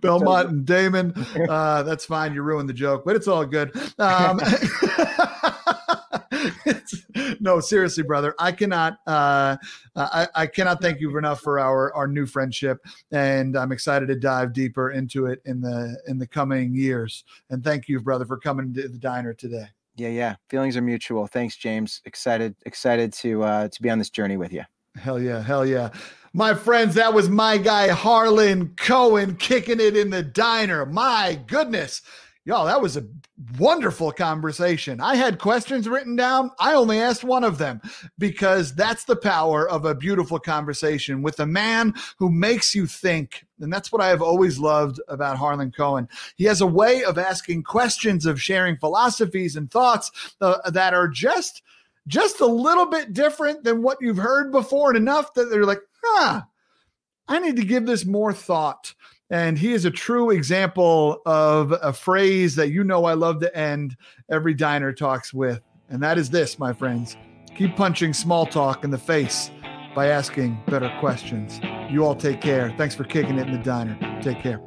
[0.00, 1.48] Belmont and Damen.
[1.48, 2.34] Uh, that's fine.
[2.34, 3.70] You ruined the joke, but it's all good.
[4.00, 4.40] Um,
[7.40, 9.56] no, seriously, brother, I cannot, uh,
[9.96, 12.78] I, I cannot thank you enough for our our new friendship,
[13.10, 17.24] and I'm excited to dive deeper into it in the in the coming years.
[17.50, 19.66] And thank you, brother, for coming to the diner today.
[19.96, 20.36] Yeah, yeah.
[20.48, 21.26] Feelings are mutual.
[21.26, 22.00] Thanks, James.
[22.04, 24.62] Excited, excited to uh, to be on this journey with you.
[24.96, 25.90] Hell yeah, hell yeah.
[26.34, 30.86] My friends, that was my guy Harlan Cohen kicking it in the diner.
[30.86, 32.00] My goodness.
[32.44, 33.06] Y'all, that was a
[33.56, 35.00] wonderful conversation.
[35.00, 36.50] I had questions written down.
[36.58, 37.80] I only asked one of them
[38.18, 43.44] because that's the power of a beautiful conversation with a man who makes you think.
[43.60, 46.08] And that's what I have always loved about Harlan Cohen.
[46.34, 50.10] He has a way of asking questions, of sharing philosophies and thoughts
[50.40, 51.62] uh, that are just
[52.08, 55.82] just a little bit different than what you've heard before and enough that they're like,
[56.02, 56.42] huh,
[57.28, 58.94] I need to give this more thought.
[59.32, 63.56] And he is a true example of a phrase that you know I love to
[63.56, 63.96] end
[64.30, 65.60] every diner talks with.
[65.88, 67.16] And that is this, my friends
[67.56, 69.50] keep punching small talk in the face
[69.94, 71.60] by asking better questions.
[71.90, 72.74] You all take care.
[72.78, 73.98] Thanks for kicking it in the diner.
[74.22, 74.60] Take care.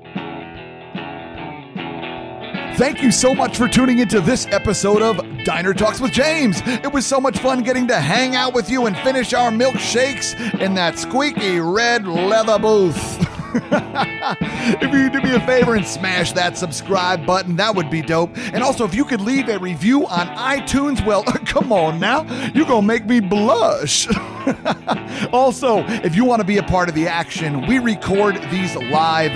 [2.75, 6.61] Thank you so much for tuning into this episode of Diner Talks with James.
[6.65, 10.59] It was so much fun getting to hang out with you and finish our milkshakes
[10.59, 13.27] in that squeaky red leather booth.
[14.81, 18.35] if you do me a favor and smash that subscribe button, that would be dope.
[18.53, 22.23] And also, if you could leave a review on iTunes, well, come on now,
[22.53, 24.07] you're to make me blush.
[25.31, 29.35] also, if you want to be a part of the action, we record these live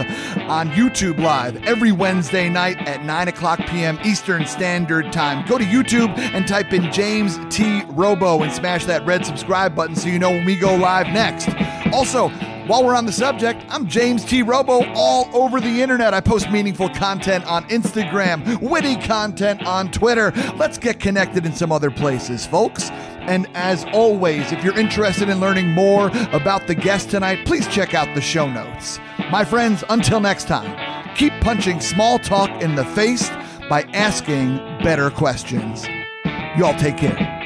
[0.50, 3.98] on YouTube Live every Wednesday night at 9 o'clock p.m.
[4.04, 5.48] Eastern Standard Time.
[5.48, 7.84] Go to YouTube and type in James T.
[7.88, 11.50] Robo and smash that red subscribe button so you know when we go live next.
[11.94, 12.30] Also,
[12.70, 14.44] while we're on the subject, I'm James T.
[14.44, 16.14] Robo all over the internet.
[16.14, 20.32] I post meaningful content on Instagram, witty content on Twitter.
[20.56, 22.92] Let's get connected in some other places, folks.
[23.22, 27.96] And as always, if you're interested in learning more about the guest tonight, please check
[27.96, 29.00] out the show notes.
[29.32, 33.32] My friends, until next time, keep punching small talk in the face
[33.68, 35.88] by asking better questions.
[36.56, 37.39] Y'all take care.